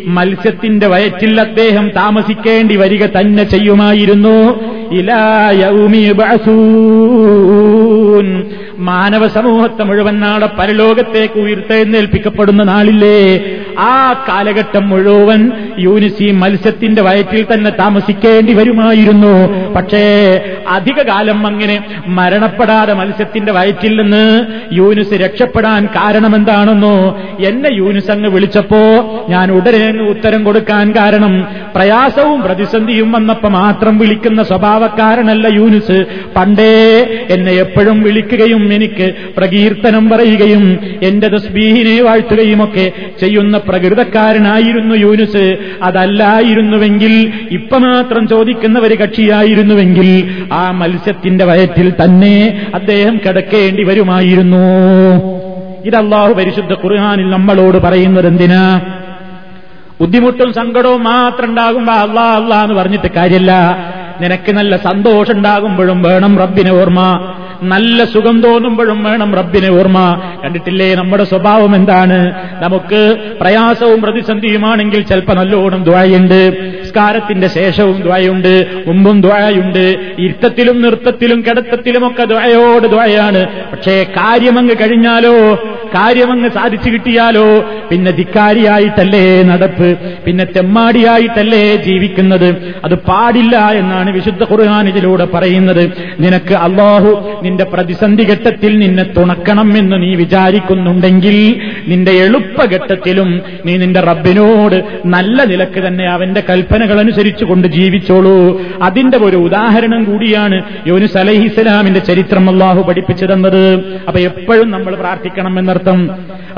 മത്സ്യത്തിന്റെ 0.07 0.87
വയറ്റിൽ 0.87 1.41
അദ്ദേഹം 1.41 1.89
താമസിക്കേണ്ടി 1.89 2.77
വരിക 2.77 3.07
തന്നെ 3.07 3.45
ചെയ്യുമായിരുന്നു. 3.45 4.61
إلى 4.93 5.51
يوم 5.63 5.95
يبعثون. 5.95 7.35
മാനവ 8.79 9.29
സമൂഹത്തെ 9.29 9.83
മുഴുവൻ 9.83 10.21
നാളെ 10.21 10.47
പരലോകത്തേക്ക് 10.47 11.41
ഉയർത്തെഴുന്നേൽപ്പിക്കപ്പെടുന്ന 11.41 12.63
നാളില്ലേ? 12.63 13.41
ആ 13.79 14.25
കാലഘട്ടം 14.29 14.89
മുഴുവൻ 14.89 15.53
യൂനിസി 15.79 16.31
മത്സ്യത്തിന്റെ 16.31 17.03
വയറ്റിൽ 17.03 17.47
തന്നെ 17.53 17.71
താമസിക്കേണ്ടി 17.71 18.53
വരുമായിരുന്നു. 18.53 19.35
പക്ഷേ 19.73 20.05
അധിക 20.69 21.03
കാലം 21.03 21.47
അങ്ങനെ 21.47 21.85
മരണപ്പെടാതെ 22.07 22.93
മത്സ്യത്തിന്റെ 22.93 23.53
വയറ്റിൽ 23.53 24.03
നിന്ന് 24.03 24.47
യൂനിസ് 24.73 25.13
രക്ഷപ്പെടാൻ 25.13 25.87
കാരണമെന്താണെന്നോ 25.87 27.19
എന്നെ 27.41 27.69
യൂനിസ് 27.73 28.11
അങ്ങ് 28.11 28.29
വിളിച്ചപ്പോ 28.29 28.83
ഞാൻ 29.29 29.53
ഉടനെ 29.53 30.03
ഉത്തരം 30.11 30.45
കൊടുക്കാൻ 30.45 30.95
കാരണം 30.97 31.49
പ്രയാസവും 31.75 32.43
പ്രതിസന്ധിയും 32.43 33.13
വന്നപ്പോ 33.13 33.49
മാത്രം 33.49 33.99
വിളിക്കുന്ന 33.99 34.43
സ്വഭാവക്കാരനല്ല 34.43 35.49
യൂനിസ്. 35.49 36.05
പണ്ടേ 36.37 36.73
എന്നെ 37.31 37.53
എപ്പോഴും 37.53 38.03
വിളിക്കുകയും 38.03 38.64
എനിക്ക് 38.73 39.15
പ്രകീർത്തനം 39.37 40.11
പറയുകയും 40.11 40.79
എന്റെ 41.03 41.29
തസ്ബീഹിനെ 41.29 42.03
വാഴ്ത്തുകയുമൊക്കെ 42.03 42.93
ചെയ്യുന്ന 43.21 43.59
പ്രകൃതക്കാരനായിരുന്നു 43.59 44.95
യൂനുസ്. 44.95 45.57
അതല്ലായിരുന്നുവെങ്കിൽ 45.83 47.33
ഇപ്പൊ 47.51 47.79
മാത്രം 47.79 48.29
ചോദിക്കുന്ന 48.29 48.79
ഒരു 48.79 48.95
കക്ഷിയായിരുന്നുവെങ്കിൽ 48.95 50.31
ആ 50.53 50.71
മത്സ്യത്തിന്റെ 50.71 51.45
വയറ്റിൽ 51.45 51.91
തന്നെ 51.91 52.67
അദ്ദേഹം 52.75 53.21
കിടക്കേണ്ടി 53.27 53.83
വരുമായിരുന്നു. 53.83 54.65
ഇത് 55.85 55.97
അള്ളാഹു 55.97 56.33
പരിശുദ്ധ 56.33 56.73
ഖുർഹാനിൽ 56.73 57.31
നമ്മളോട് 57.31 57.79
പറയുന്നത് 57.79 58.27
എന്തിനാ? 58.27 58.81
ബുദ്ധിമുട്ടും 60.01 60.53
സങ്കടവും 60.53 61.05
മാത്രം 61.05 61.49
ഉണ്ടാകുമ്പോ 61.49 61.93
അള്ളാ 61.93 62.37
അള്ളാ 62.37 62.63
എന്ന് 62.63 62.75
പറഞ്ഞിട്ട് 62.75 63.11
കാര്യമില്ല 63.17 63.79
നിനക്ക് 64.21 64.53
നല്ല 64.53 64.77
സന്തോഷം 64.77 65.33
ഉണ്ടാകുമ്പോഴും 65.33 66.03
വേണം 66.03 66.39
റബ്ബിനെ 66.39 66.73
ഓർമ്മ. 66.73 67.35
നല്ല 67.63 68.05
സുഖം 68.05 68.43
തോന്നുമ്പോഴും 68.43 69.05
വേണം 69.05 69.35
റബ്ബിനെ 69.35 69.71
ഓർമ്മ. 69.71 70.23
കണ്ടിട്ടില്ലേ 70.45 70.95
നമ്മുടെ 70.95 71.25
സ്വഭാവം 71.25 71.77
എന്താണ്? 71.77 72.33
നമുക്ക് 72.63 73.17
പ്രയാസവും 73.41 74.03
പ്രതിസന്ധിയുമാണെങ്കിൽ 74.03 75.03
ചിലപ്പോൾ 75.03 75.35
നല്ലോണം 75.35 75.85
ദ്വായുണ്ട്. 75.85 76.53
സ്കാരത്തിന്റെ 76.85 77.49
ശേഷവും 77.49 78.03
ദ്വായുണ്ട്. 78.03 78.67
മുമ്പും 78.87 79.21
ദ്വായുണ്ട്. 79.21 79.97
ഇരുത്തത്തിലും 80.19 80.83
നൃത്തത്തിലും 80.83 81.45
കിടത്തത്തിലുമൊക്കെ 81.49 82.25
ദ്വായോട് 82.25 82.87
ദ്വായാണ്. 82.87 83.47
പക്ഷേ 83.73 84.07
കാര്യമങ്ങ് 84.17 84.75
കഴിഞ്ഞാലോ? 84.75 85.55
കാര്യമങ്ങ് 85.95 86.51
സാധിച്ചു 86.51 86.91
കിട്ടിയാലോ? 86.91 87.65
പിന്നെ 87.91 88.11
ധിക്കാരിയായിട്ടല്ലേ 88.11 89.43
നടപ്പ്? 89.43 89.99
പിന്നെ 90.25 90.45
തെമ്മാടിയായിട്ടല്ലേ 90.45 91.77
ജീവിക്കുന്നത്? 91.77 92.75
അത് 92.85 92.95
പാടില്ല 92.95 93.57
എന്നാണ് 93.57 94.11
വിശുദ്ധ 94.11 94.43
ഖുർഹാൻ 94.43 94.89
ഇതിലൂടെ 94.89 95.25
പറയുന്നത്. 95.25 96.15
നിനക്ക് 96.21 96.55
അള്ളാഹു 96.55 97.41
നിന്റെ 97.45 97.65
പ്രതിസന്ധി 97.65 98.23
ഘട്ടത്തിൽ 98.23 98.79
നിന്നെ 98.79 99.05
തുണക്കണം 99.17 99.79
എന്ന് 99.79 100.03
നീ 100.03 100.15
വിചാരിക്കുന്നുണ്ടെങ്കിൽ 100.15 101.37
നിന്റെ 101.89 102.13
എളുപ്പഘട്ടത്തിലും 102.13 103.43
നീ 103.67 103.77
നിന്റെ 103.77 104.01
റബ്ബിനോട് 104.01 104.77
നല്ല 105.07 105.45
നിലയ്ക്ക് 105.45 105.81
തന്നെ 105.87 106.07
അവന്റെ 106.07 106.43
കൽപ്പനകൾ 106.51 106.99
അനുസരിച്ചു 106.99 107.45
കൊണ്ട് 107.45 107.69
ജീവിച്ചോളൂ. 107.69 108.37
അതിന്റെ 108.83 109.19
ഒരു 109.19 109.37
ഉദാഹരണം 109.37 110.05
കൂടിയാണ് 110.05 110.63
യോനുസ് 110.87 111.19
അലഹിസ്സലാമിന്റെ 111.19 112.01
ചരിത്രം 112.01 112.51
അള്ളാഹു 112.51 112.83
പഠിപ്പിച്ചു 112.83 113.27
തന്നത് 113.27 113.63
അപ്പൊ 114.09 114.21
എപ്പോഴും 114.21 114.71
നമ്മൾ 114.71 114.95
പ്രാർത്ഥിക്കണം 114.95 115.59
എന്നർത്ഥം. 115.59 116.01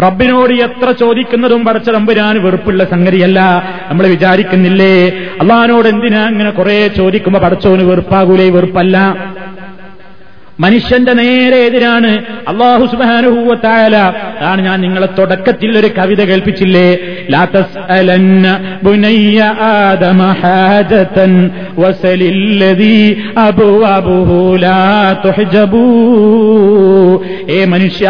റബ്ബിനോട് 0.03 0.53
എത്ര 0.67 0.91
ചോദിക്കുന്നതും 0.91 1.65
പടച്ച 1.65 1.91
തമ്പുരാൻ 1.91 2.43
വെറുപ്പുള്ള 2.45 2.85
സംഗതിയല്ല. 2.85 3.41
നമ്മൾ 3.91 4.07
വിചാരിക്കുന്നില്ലേ 4.07 4.95
അള്ളഹാനോട് 5.41 5.89
എന്തിനാ 5.89 6.23
അങ്ങനെ 6.27 6.51
കുറെ 6.51 6.89
ചോദിക്കുമ്പോ 6.97 7.41
പടച്ചോന് 7.41 7.83
വെറുപ്പാകൂലേ 7.83 8.49
വെറുപ്പല്ല. 8.51 8.97
മനുഷ്യന്റെ 10.61 11.13
നേരെ 11.13 11.57
എതിരാണ്. 11.57 12.25
അള്ളാഹു 12.49 12.87
സുബാനുഭൂവത്തായാല 12.87 13.97
അതാണ് 13.97 14.63
ഞാൻ 14.63 14.81
നിങ്ങളെ 14.81 15.09
തുടക്കത്തിൽ 15.19 15.79
ഒരു 15.79 15.89
കവിത 15.99 16.25
കേൾപ്പിച്ചില്ലേ? 16.25 16.99
ലാ 17.31 17.45
തസ്അലന്ന 17.45 18.47
ബുനയ്യ 18.83 19.43
ആദമ 19.61 20.23
ഏ 27.51 27.65
മനുഷ്യ 27.65 28.07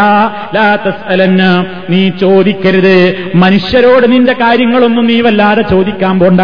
ലാത്തസ് 0.55 0.95
തസ്അലന്ന 0.97 1.67
നീ 1.91 2.09
ചോദിക്കരുത്. 2.09 3.17
മനുഷ്യരോട് 3.35 4.13
നിന്റെ 4.13 4.33
കാര്യങ്ങളൊന്നും 4.33 5.07
നീ 5.07 5.21
വല്ലാതെ 5.21 5.63
ചോദിക്കാൻ 5.63 6.19
പോണ്ട. 6.19 6.41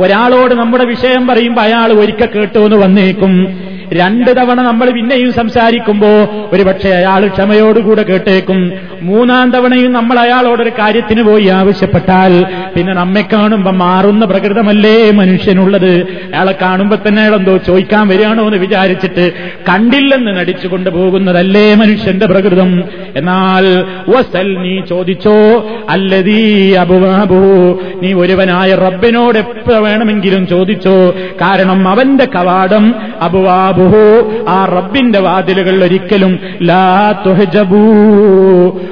ഒരാളോട് 0.00 0.54
നമ്മുടെ 0.54 0.84
വിഷയം 0.84 1.26
പറയുമ്പോ 1.26 1.62
അയാൾ 1.62 1.92
ഒരിക്കൽ 1.92 2.26
കേട്ടു 2.26 2.58
എന്ന് 2.58 2.76
വന്നേക്കും. 2.76 3.66
രണ്ട് 3.92 4.36
തവണ 4.36 4.60
നമ്മൾ 4.60 4.90
പിന്നെയും 4.90 5.32
സംസാരിക്കുമ്പോ 5.32 6.10
ഒരുപക്ഷെ 6.52 6.88
അയാൾ 6.88 7.28
ക്ഷമയോടുകൂടെ 7.28 8.02
കേട്ടേക്കും. 8.02 8.60
മൂന്നാം 9.02 9.50
തവണയും 9.50 9.92
നമ്മൾ 9.92 10.18
അയാളോടൊരു 10.18 10.70
കാര്യത്തിന് 10.70 11.22
പോയി 11.22 11.46
ആവശ്യപ്പെട്ടാൽ 11.46 12.44
പിന്നെ 12.76 12.92
നമ്മെ 12.92 13.24
കാണുമ്പോ 13.32 13.70
മാറുന്ന 13.70 14.24
പ്രകൃതമല്ലേ 14.24 15.10
മനുഷ്യനുള്ളത്? 15.10 16.06
അയാളെ 16.32 16.54
കാണുമ്പോ 16.62 16.96
തന്നെ 16.96 17.22
അയാളെന്തോ 17.22 17.56
ചോദിക്കാൻ 17.56 18.08
വരികയാണോ 18.08 18.46
എന്ന് 18.46 18.58
വിചാരിച്ചിട്ട് 18.58 19.32
കണ്ടില്ലെന്ന് 19.68 20.36
നടിച്ചുകൊണ്ട് 20.36 20.90
പോകുന്നതല്ലേ 20.90 21.74
മനുഷ്യന്റെ 21.74 22.26
പ്രകൃതം? 22.26 22.84
എന്നാൽ 23.16 23.84
വസൽ 24.08 24.58
നീ 24.58 24.80
ചോദിച്ചോ? 24.80 25.68
അല്ലതീ 25.88 26.74
അബുവാബു 26.74 27.80
നീ 28.02 28.12
ഒരുവനായ 28.12 28.74
റബ്ബിനോട് 28.74 29.38
എപ്പോ 29.38 29.78
വേണമെങ്കിലും 29.78 30.46
ചോദിച്ചോ? 30.46 31.14
കാരണം 31.40 31.88
അവന്റെ 31.88 32.24
കവാടം 32.24 32.94
അബുവാബുഹു 33.20 34.32
ആ 34.48 34.64
റബ്ബിന്റെ 34.64 35.18
വാതിലുകൾ 35.18 35.84
ഒരിക്കലും 35.84 36.38
ലാ 36.62 37.12
തുഹജബൂ. 37.26 37.86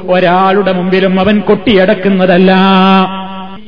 ഒരാളുടെ 0.03 0.73
മുമ്പിലും 0.73 1.21
അവൻ 1.21 1.41
കൊട്ടിയടക്കുന്നതല്ല. 1.41 2.53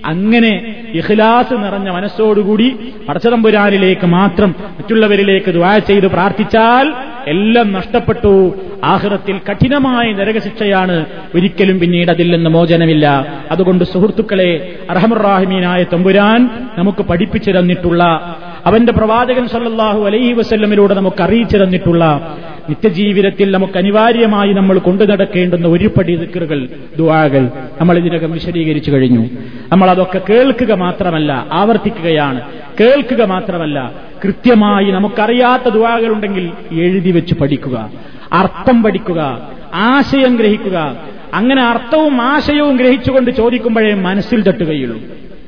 അങ്ങനെ 0.04 0.74
ഇഖ്ലാസ് 0.94 1.54
നിറഞ്ഞ 1.54 1.90
മനസ്സോടുകൂടി 1.90 2.76
പടച്ചതമ്പുരാനിലേക്ക് 3.08 4.06
മാത്രം 4.06 4.54
മറ്റുള്ളവരിലേക്ക് 4.60 5.50
ദ്വാ 5.50 5.78
ചെയ്ത് 5.78 6.06
പ്രാർത്ഥിച്ചാൽ 6.06 6.92
എല്ലാം 7.26 7.72
നഷ്ടപ്പെട്ടു. 7.72 8.54
ആഹ്റത്തിൽ 8.84 9.40
കഠിനമായ 9.50 10.12
നരകശിക്ഷയാണ് 10.12 11.06
ഒരിക്കലും 11.34 11.80
പിന്നീട് 11.80 12.10
അതിൽ 12.10 12.30
നിന്ന് 12.30 12.50
മോചനമില്ല. 12.50 13.26
അതുകൊണ്ട് 13.50 13.84
സുഹൃത്തുക്കളെ 13.84 14.74
അർഹമുറാഹിമീനായ 14.90 15.84
തമ്പുരാൻ 15.92 16.68
നമുക്ക് 16.78 17.02
പഠിപ്പിച്ചു 17.02 17.50
തന്നിട്ടുള്ള 17.50 18.36
അവന്റെ 18.66 18.92
പ്രവാചകൻ 18.92 19.48
സല്ലാഹു 19.48 20.04
അലൈഹി 20.04 20.32
വസ്ല്ലമിലൂടെ 20.32 20.94
നമുക്ക് 20.94 21.22
അറിയിച്ചു 21.22 21.56
തന്നിട്ടുള്ള 21.56 22.36
നിത്യജീവിതത്തിൽ 22.68 23.50
നമുക്ക് 23.50 23.78
അനിവാര്യമായി 23.78 24.52
നമ്മൾ 24.52 24.78
കൊണ്ടു 24.78 25.04
നടക്കേണ്ടുന്ന 25.04 25.66
ഒരുപടി 25.66 26.16
ദിക്കറുകൾ 26.16 26.68
ദുവാകൾ 26.96 27.50
നമ്മൾ 27.80 27.98
ഇതിനകം 27.98 28.32
വിശദീകരിച്ചു 28.32 28.90
കഴിഞ്ഞു. 28.90 29.26
നമ്മൾ 29.72 29.90
അതൊക്കെ 29.90 30.20
കേൾക്കുക 30.30 30.72
മാത്രമല്ല 30.72 31.46
ആവർത്തിക്കുകയാണ്. 31.52 32.40
കേൾക്കുക 32.80 33.24
മാത്രമല്ല 33.24 33.92
കൃത്യമായി 34.24 34.84
നമുക്കറിയാത്ത 34.84 35.68
ദുവാകളുണ്ടെങ്കിൽ 35.68 36.50
എഴുതി 36.72 37.10
വെച്ച് 37.10 37.34
പഠിക്കുക 37.34 37.90
അർത്ഥം 38.32 38.82
പഠിക്കുക 38.82 39.50
ആശയം 39.74 40.36
ഗ്രഹിക്കുക. 40.36 40.96
അങ്ങനെ 41.34 41.62
അർത്ഥവും 41.62 42.22
ആശയവും 42.22 42.76
ഗ്രഹിച്ചുകൊണ്ട് 42.76 43.30
ചോദിക്കുമ്പോഴേ 43.30 43.94
മനസ്സിൽ 43.94 44.42
തട്ടുകയുള്ളൂ. 44.42 45.00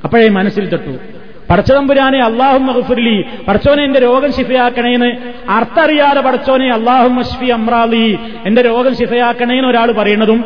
അപ്പോഴേ 0.04 0.28
മനസ്സിൽ 0.28 0.68
തട്ടു. 0.68 1.17
പടച്ചതമ്പുരാനെ 1.50 2.18
അള്ളാഹു 2.18 2.58
മഹഫുർലി 2.58 3.24
പടച്ചോനെ 3.48 3.84
എന്റെ 3.84 4.00
രോഗം 4.00 4.32
ശിഫയാക്കണേന്ന് 4.32 5.10
അർത്ഥറിയാതെ 5.48 6.20
പടച്ചോനെ 6.20 6.72
അള്ളാഹു 6.72 7.08
മഷ്ഫി 7.08 7.46
അമ്രാലി 7.46 8.18
എന്റെ 8.46 8.62
രോഗം 8.62 8.96
ശിഫയാക്കണേന്ന് 8.96 9.68
ഒരാൾ 9.68 9.92
പറയുന്നതും 9.92 10.44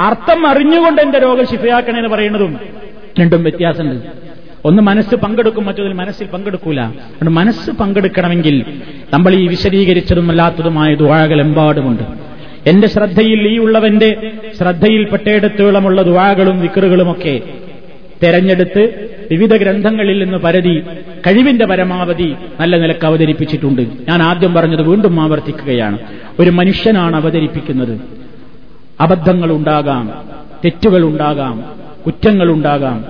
അർത്ഥം 0.00 0.46
അറിഞ്ഞുകൊണ്ട് 0.46 1.02
എന്റെ 1.02 1.18
രോഗം 1.18 1.46
ശിഫയാക്കണേന്ന് 1.46 2.08
പറയുന്നതും 2.08 2.60
രണ്ടും 3.20 3.42
വ്യത്യാസമുണ്ട്. 3.42 4.06
ഒന്ന് 4.64 4.82
മനസ്സ് 4.82 5.14
പങ്കെടുക്കും 5.14 5.66
മറ്റൊന്നിൽ 5.66 5.92
മനസ്സിൽ 5.92 6.26
പങ്കെടുക്കൂല. 6.26 6.80
മനസ്സ് 7.22 7.70
പങ്കെടുക്കണമെങ്കിൽ 7.70 8.64
നമ്മൾ 9.12 9.34
ഈ 9.34 9.46
വിശദീകരിച്ചതും 9.46 10.30
അല്ലാത്തതുമായ 10.30 10.94
ദുവാകൾ 10.94 11.40
എമ്പാടുമുണ്ട് 11.40 12.02
എന്റെ 12.66 12.88
ശ്രദ്ധയിൽ 12.88 13.48
ഈ 13.48 13.58
ഉള്ളവന്റെ 13.58 14.30
ശ്രദ്ധയിൽ 14.58 15.04
പെട്ടയിടത്തോളമുള്ള 15.04 16.02
ദുവാകളും 16.02 16.60
വിക്കറുകളുമൊക്കെ 16.60 17.40
തെരഞ്ഞെടുത്ത് 18.22 19.10
വിവിധ 19.30 19.56
ഗ്രന്ഥങ്ങളിൽ 19.56 20.24
നിന്ന് 20.24 20.38
പരതി 20.38 20.82
കഴിവിന്റെ 21.26 21.66
പരമാവധി 21.66 22.34
നല്ല 22.60 22.76
നിലയ്ക്ക് 22.78 23.06
അവതരിപ്പിച്ചിട്ടുണ്ട്. 23.06 23.82
ഞാൻ 23.82 24.22
ആദ്യം 24.22 24.54
പറഞ്ഞത് 24.54 24.82
വീണ്ടും 24.82 25.20
ആവർത്തിക്കുകയാണ്. 25.20 25.98
ഒരു 26.38 26.50
മനുഷ്യനാണ് 26.50 27.16
അവതരിപ്പിക്കുന്നത്. 27.16 28.00
അബദ്ധങ്ങൾ 29.00 29.52
ഉണ്ടാകാം 29.52 30.12
തെറ്റുകൾ 30.64 31.02
ഉണ്ടാകാം 31.04 31.64
കുറ്റങ്ങൾ 32.06 32.50
ഉണ്ടാകാം. 32.50 33.04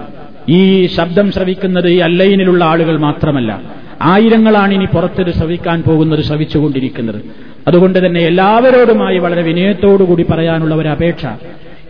ഈ 0.49 0.87
ശബ്ദം 0.87 1.33
ശ്രവിക്കുന്നത് 1.33 1.89
ഈ 1.91 1.99
അല്ലൈനിലുള്ള 1.99 2.65
ആളുകൾ 2.65 2.99
മാത്രമല്ല. 2.99 3.63
ആയിരങ്ങളാണ് 4.03 4.75
ഇനി 4.75 4.85
പുറത്തൊരു 4.85 5.31
ശ്രവിക്കാൻ 5.31 5.83
പോകുന്നത് 5.83 6.25
ശ്രവിച്ചുകൊണ്ടിരിക്കുന്നത്. 6.25 7.23
അതുകൊണ്ട് 7.69 8.07
തന്നെ 8.07 8.21
എല്ലാവരോടുമായി 8.21 9.19
വളരെ 9.19 9.43
വിനയത്തോടുകൂടി 9.43 10.23
പറയാനുള്ള 10.23 10.75
ഒരു 10.75 10.89
അപേക്ഷ 10.89 11.27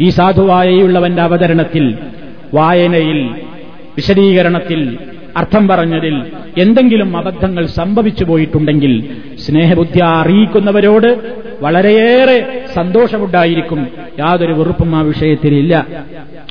ഈ 0.01 0.09
സാധുവായുള്ളവന്റെ 0.09 1.23
അവതരണത്തിൽ 1.23 1.99
വായനയിൽ 2.55 3.31
വിശദീകരണത്തിൽ 3.97 4.99
അർത്ഥം 5.37 5.69
പറഞ്ഞതിൽ 5.69 6.23
എന്തെങ്കിലും 6.59 7.17
അബദ്ധങ്ങൾ 7.17 7.67
സംഭവിച്ചു 7.67 8.25
പോയിട്ടുണ്ടെങ്കിൽ 8.25 9.15
സ്നേഹബുദ്ധി 9.39 10.01
അറിയിക്കുന്നവരോട് 10.01 11.33
വളരെയേറെ 11.61 12.63
സന്തോഷമുണ്ടായിരിക്കും. 12.75 13.87
യാതൊരു 14.19 14.53
വെറുപ്പും 14.53 14.97
ആ 14.97 15.01
വിഷയത്തിലില്ല. 15.01 15.87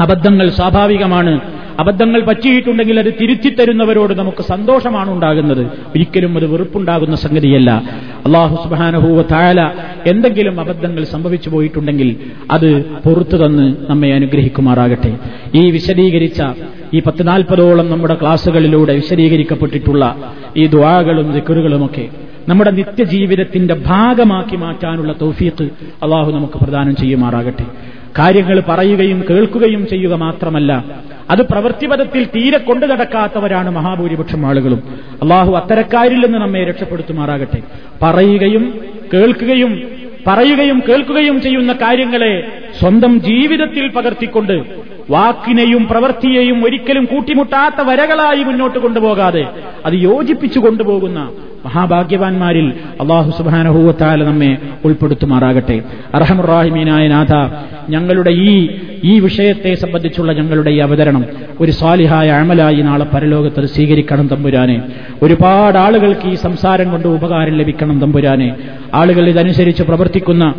അബദ്ധങ്ങൾ 0.02 0.50
സ്വാഭാവികമാണ്. 0.50 1.40
അബദ്ധങ്ങൾ 1.80 2.22
പറ്റിയിട്ടുണ്ടെങ്കിൽ 2.22 3.00
അത് 3.00 3.14
തിരുത്തി 3.22 3.50
തരുന്നവരോട് 3.50 4.14
നമുക്ക് 4.14 4.44
സന്തോഷമാണ് 4.44 5.12
ഉണ്ടാകുന്നത്. 5.12 5.64
ഒരിക്കലും 5.64 6.38
അത് 6.38 6.46
വെറുപ്പുണ്ടാകുന്ന 6.46 7.16
സംഗതിയല്ല. 7.16 7.72
അള്ളാഹു 8.26 8.56
സുബാനഹൂവ 8.64 9.22
തായാല 9.22 9.62
എന്തെങ്കിലും 10.08 10.60
അബദ്ധങ്ങൾ 10.60 11.04
സംഭവിച്ചു 11.04 11.50
പോയിട്ടുണ്ടെങ്കിൽ 11.50 12.16
അത് 12.52 12.70
പുറത്തു 13.06 13.38
തന്ന് 13.38 13.66
നമ്മെ 13.90 14.14
അനുഗ്രഹിക്കുമാറാകട്ടെ. 14.14 15.20
ഈ 15.56 15.72
വിശദീകരിച്ച 15.72 16.42
ഈ 16.94 17.00
പത്ത് 17.00 17.28
നാൽപ്പതോളം 17.28 17.90
നമ്മുടെ 17.90 18.16
ക്ലാസ്സുകളിലൂടെ 18.22 18.94
വിശദീകരിക്കപ്പെട്ടിട്ടുള്ള 18.94 20.16
ഈ 20.58 20.68
ദ്വാകളും 20.68 21.32
ദിക്കറുകളുമൊക്കെ 21.32 22.08
നമ്മുടെ 22.50 22.72
നിത്യജീവിതത്തിന്റെ 22.72 23.74
ഭാഗമാക്കി 23.74 24.56
മാറ്റാനുള്ള 24.56 25.16
തൗഫീഖ് 25.22 25.70
അള്ളാഹു 26.04 26.32
നമുക്ക് 26.32 26.54
പ്രദാനം 26.54 26.96
ചെയ്യുമാറാകട്ടെ. 26.96 27.66
കാര്യങ്ങൾ 28.18 28.64
പറയുകയും 28.70 29.26
കേൾക്കുകയും 29.30 29.88
ചെയ്യുക 29.88 30.14
മാത്രമല്ല 30.14 30.86
അത് 31.30 31.42
പ്രവൃത്തിപഥത്തിൽ 31.42 32.26
തീരെ 32.26 32.58
കൊണ്ടു 32.58 32.86
നടക്കാത്തവരാണ് 32.86 33.70
മഹാഭൂരിപക്ഷം 33.70 34.46
ആളുകളും. 34.46 34.80
അള്ളാഹു 35.22 35.52
അത്തരക്കാരിൽ 35.56 36.26
നിന്ന് 36.26 36.38
നമ്മെ 36.38 36.64
രക്ഷപ്പെടുത്തുമാറാകട്ടെ. 36.64 37.62
പറയുകയും 38.04 38.80
കേൾക്കുകയും 39.14 39.82
പറയുകയും 40.28 40.82
കേൾക്കുകയും 40.90 41.42
ചെയ്യുന്ന 41.42 41.74
കാര്യങ്ങളെ 41.74 42.52
സ്വന്തം 42.80 43.20
ജീവിതത്തിൽ 43.20 43.88
പകർത്തിക്കൊണ്ട് 43.88 44.64
വാക്കിനെയും 45.10 45.88
പ്രവൃത്തിയെയും 45.88 46.66
ഒരിക്കലും 46.66 47.06
കൂട്ടിമുട്ടാത്ത 47.06 47.82
വരകളായി 47.82 48.44
മുന്നോട്ട് 48.44 48.80
കൊണ്ടുപോകാതെ 48.80 49.48
അത് 49.86 49.94
യോജിപ്പിച്ചു 49.94 50.60
കൊണ്ടുപോകുന്ന 50.60 51.20
മഹാഭാഗ്യവാന്മാരിൽ 51.66 52.74
അള്ളാഹു 53.02 53.32
സുബാനഹൂവത്താല 53.38 54.24
നമ്മെ 54.24 54.58
ഉൾപ്പെടുത്തുമാറാകട്ടെ. 54.86 55.82
അർഹമുറാഹിമീനായ 56.14 57.08
നാഥ 57.08 57.34
ഞങ്ങളുടെ 57.92 58.30
ഈ 58.30 58.70
ഈ 59.04 59.20
വിഷയത്തെ 59.20 59.76
സംബന്ധിച്ചുള്ള 59.76 60.34
ഞങ്ങളുടെ 60.34 60.70
ഈ 60.70 60.78
അവതരണം 60.78 61.26
ഒരു 61.60 61.72
സ്വാലിഹായ 61.72 62.30
അമലായി 62.30 62.82
നാളെ 62.82 63.06
പരലോകത്ത് 63.06 63.66
സ്വീകരിക്കണം 63.66 64.28
തമ്പുരാനെ. 64.28 64.82
ഒരുപാട് 65.24 65.78
ആളുകൾക്ക് 65.78 66.28
ഈ 66.28 66.34
സംസാരം 66.34 66.92
കൊണ്ട് 66.92 67.08
ഉപകാരം 67.08 67.58
ലഭിക്കണം 67.58 68.00
തമ്പുരാനെ. 68.00 68.56
ആളുകൾ 68.94 69.30
ഇതനുസരിച്ച് 69.30 69.84
പ്രവർത്തിക്കുന്ന 69.84 70.54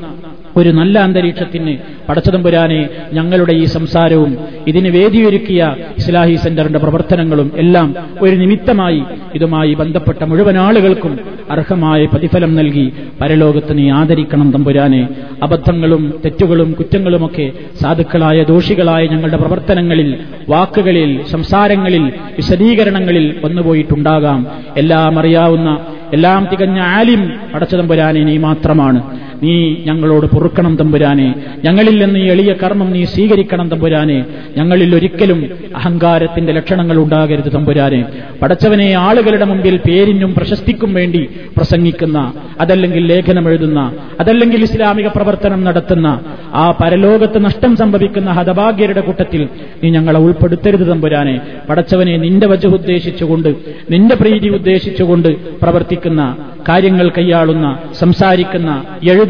ഒരു 0.57 0.69
നല്ല 0.69 0.99
അന്തരീക്ഷത്തിന് 0.99 1.77
പടച്ചതമ്പുരാനെ 2.09 2.89
ഞങ്ങളുടെ 3.13 3.53
ഈ 3.53 3.65
സംസാരവും 3.65 4.39
ഇതിന് 4.67 4.89
വേദിയൊരുക്കിയ 4.89 5.77
ഇസ്ലാഹി 5.99 6.37
സെന്ററിന്റെ 6.37 6.79
പ്രവർത്തനങ്ങളും 6.79 7.53
എല്ലാം 7.57 7.95
ഒരു 8.21 8.37
നിമിത്തമായി 8.37 9.05
ഇതുമായി 9.35 9.75
ബന്ധപ്പെട്ട 9.75 10.25
മുഴുവൻ 10.25 10.59
ആളുകൾക്കും 10.59 11.19
അർഹമായ 11.51 12.05
പ്രതിഫലം 12.05 12.57
നൽകി 12.57 12.93
പരലോകത്ത് 13.21 13.79
നീ 13.79 13.91
ആദരിക്കണം 13.91 14.51
തമ്പുരാനെ. 14.51 15.09
അബദ്ധങ്ങളും 15.43 16.21
തെറ്റുകളും 16.25 16.73
കുറ്റങ്ങളുമൊക്കെ 16.73 17.53
സാധുക്കളായ 17.83 18.43
ദോഷികളായ 18.43 19.07
ഞങ്ങളുടെ 19.07 19.37
പ്രവർത്തനങ്ങളിൽ 19.37 20.19
വാക്കുകളിൽ 20.49 21.25
സംസാരങ്ങളിൽ 21.25 22.13
വിശദീകരണങ്ങളിൽ 22.37 23.41
വന്നുപോയിട്ടുണ്ടാകാം. 23.45 24.47
എല്ലാം 24.77 25.19
അറിയാവുന്ന 25.19 25.79
എല്ലാം 26.13 26.49
തികഞ്ഞ 26.53 26.81
ആലിം 26.81 27.33
പടച്ചതമ്പുരാനെ 27.55 28.25
നീ 28.25 28.37
മാത്രമാണ്. 28.37 29.30
നീ 29.43 29.77
ഞങ്ങളോട് 29.87 30.27
പൊറുക്കണം 30.27 30.77
തമ്പുരാനെ. 30.77 31.35
ഞങ്ങളിൽ 31.65 32.05
നിന്ന് 32.05 32.19
എളിയ 32.19 32.53
കർമ്മം 32.53 32.93
നീ 32.93 33.05
സ്വീകരിക്കണം 33.05 33.69
തമ്പുരാനെ. 33.69 34.25
ഞങ്ങളിൽ 34.57 34.95
ഒരിക്കലും 34.95 35.51
അഹങ്കാരത്തിന്റെ 35.77 36.53
ലക്ഷണങ്ങൾ 36.53 36.97
ഉണ്ടാകരുത് 36.97 37.53
തമ്പുരാനെ. 37.53 38.05
പടച്ചവനെ 38.43 38.93
ആളുകളുടെ 38.93 39.45
മുമ്പിൽ 39.45 39.77
പേരിനും 39.77 40.35
പ്രശസ്തിക്കും 40.35 40.95
വേണ്ടി 40.95 41.29
പ്രസംഗിക്കുന്ന 41.57 42.33
അതല്ലെങ്കിൽ 42.61 43.07
ലേഖനം 43.07 43.49
എഴുതുന്ന 43.49 43.93
അതല്ലെങ്കിൽ 44.21 44.63
ഇസ്ലാമിക 44.63 45.09
പ്രവർത്തനം 45.09 45.65
നടത്തുന്ന 45.65 46.21
ആ 46.55 46.71
പരലോകത്ത് 46.71 47.45
നഷ്ടം 47.45 47.77
സംഭവിക്കുന്ന 47.77 48.31
ഹതഭാഗ്യരുടെ 48.31 49.01
കൂട്ടത്തിൽ 49.01 49.49
നീ 49.85 49.91
ഞങ്ങളെ 49.91 50.21
ഉൾപ്പെടുത്തരുത് 50.21 50.87
തമ്പുരാനെ. 50.87 51.41
പടച്ചവനെ 51.69 52.17
നിന്റെ 52.17 52.47
വജ 52.47 52.67
ഉദ്ദേശിച്ചുകൊണ്ട് 52.67 53.49
നിന്റെ 53.91 54.15
പ്രീതി 54.15 54.49
ഉദ്ദേശിച്ചുകൊണ്ട് 54.49 55.29
പ്രവർത്തിക്കുന്ന 55.61 56.37
കാര്യങ്ങൾ 56.69 57.09
കൈയാളുന്ന 57.19 57.79
സംസാരിക്കുന്ന 57.93 58.85
എഴുതുന്ന 59.03 59.30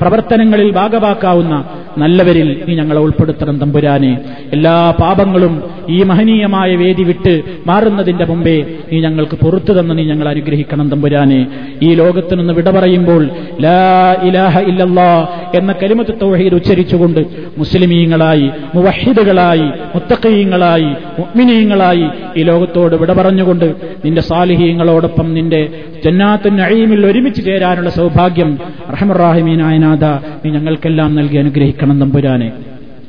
പ്രവർത്തനങ്ങളിൽ 0.00 0.70
ഭാഗമാക്കാവുന്ന 0.70 1.64
നല്ലവരിൽ 1.98 2.64
നീ 2.68 2.74
ഞങ്ങളെ 2.74 3.00
ഉൾപ്പെടുത്തണം 3.00 3.58
തമ്പുരാനെ. 3.58 4.18
എല്ലാ 4.52 4.90
പാപങ്ങളും 5.00 5.62
ഈ 5.88 6.02
മഹനീയമായ 6.02 6.76
വേദി 6.76 7.02
വിട്ട് 7.02 7.42
മാറുന്നതിന്റെ 7.66 8.24
മുമ്പേ 8.24 8.66
നീ 8.92 9.00
ഞങ്ങൾക്ക് 9.00 9.36
പുറത്തു 9.36 9.72
തന്ന് 9.72 9.98
നീ 9.98 10.04
ഞങ്ങൾ 10.04 10.28
അനുഗ്രഹിക്കണം 10.28 10.88
തമ്പുരാനെ. 10.88 11.46
ഈ 11.82 11.94
ലോകത്ത് 11.94 12.38
നിന്ന് 12.38 12.52
വിട 12.52 12.70
പറയുമ്പോൾ 12.70 13.28
ലാ 13.60 14.16
ഇലാഹ 14.22 14.60
ഇല്ലല്ലാ 14.60 15.28
എന്ന 15.55 15.71
കലിമത്ത് 15.81 16.13
തൗഹീദ് 16.21 16.55
ഉച്ചരിച്ചുകൊണ്ട് 16.57 17.21
മുസ്ലിമീങ്ങളായി 17.61 18.47
മുവഹിദുകളായി 18.75 19.67
മുത്തഖീങ്ങളായി 19.95 20.89
മുഅ്മിനീങ്ങളായി 21.19 22.05
ഈ 22.37 22.43
ലോകത്തോട് 22.43 22.95
വിട 23.01 23.11
പറഞ്ഞുകൊണ്ട് 23.19 23.67
നിന്റെ 24.05 24.23
സാലിഹീങ്ങളോടൊപ്പം 24.29 25.29
നിന്റെ 25.37 25.61
ജന്നാത്തുൻ 26.05 26.55
നഈമിൽ 26.61 27.01
ഒരുമിച്ച് 27.09 27.43
ചേരാനുള്ള 27.47 27.91
സൗഭാഗ്യം 27.97 28.51
റഹ്മറാഹിമീനായ 28.95 29.77
നാഥ 29.79 30.03
നീ 30.43 30.49
ഞങ്ങൾക്കെല്ലാം 30.57 31.11
നൽകി 31.19 31.39
അനുഗ്രഹിക്കണം 31.43 31.97
തമ്പുരാനെ 32.03 32.49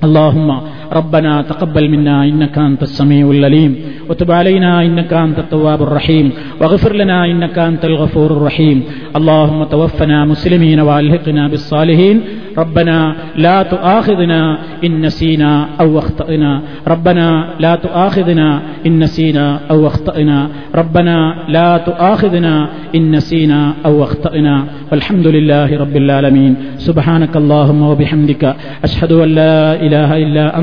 اللهم 0.03 0.49
ربنا 0.94 1.42
تقبل 1.42 1.90
منا 1.90 2.24
إنك 2.24 2.58
أنت 2.58 2.84
السميع 2.84 3.32
العليم 3.32 3.76
وتب 4.10 4.32
علينا 4.32 4.82
إنك 4.86 5.14
أنت 5.14 5.40
التواب 5.40 5.82
الرحيم 5.82 6.32
واغفر 6.62 6.94
لنا 6.96 7.26
إنك 7.26 7.60
أنت 7.60 7.86
الغفور 7.86 8.32
الرحيم 8.32 8.84
اللهم 9.16 9.64
توفنا 9.64 10.26
مسلمين 10.26 10.80
وألحقنا 10.80 11.48
بالصالحين 11.48 12.22
ربنا 12.58 13.16
لا 13.36 13.64
تؤاخذنا 13.64 14.58
إن 14.84 15.02
نسينا 15.02 15.68
أو 15.82 16.00
أخطأنا 16.00 16.62
ربنا 16.88 17.28
لا 17.60 17.76
تؤاخذنا 17.76 18.62
إن 18.86 19.00
نسينا 19.00 19.60
أو 19.72 19.88
أخطأنا 19.88 20.50
ربنا 20.76 21.18
لا 21.50 21.78
تؤاخذنا 21.78 22.70
إن 22.96 23.12
نسينا 23.16 23.74
أو 23.86 24.04
أخطأنا 24.04 24.66
والحمد 24.92 25.28
لله 25.28 25.78
رب 25.78 25.96
العالمين 25.98 26.56
سبحانك 26.78 27.38
اللهم 27.38 27.82
وبحمدك 27.82 28.56
أشهد 28.84 29.12
أن 29.12 29.30
لا 29.36 29.82
إله 29.86 30.18
إلا 30.18 30.60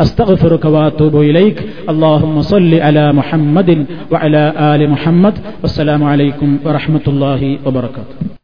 أستغفرك 0.00 0.64
وأتوب 0.64 1.14
إليك. 1.20 1.58
اللهم 1.88 2.42
صل 2.42 2.72
على 2.74 3.12
محمد 3.12 3.86
وعلى 4.12 4.42
آل 4.56 4.90
محمد. 4.90 5.34
والسلام 5.62 6.04
عليكم 6.04 6.58
ورحمة 6.64 7.06
الله 7.08 7.58
وبركاته. 7.66 8.41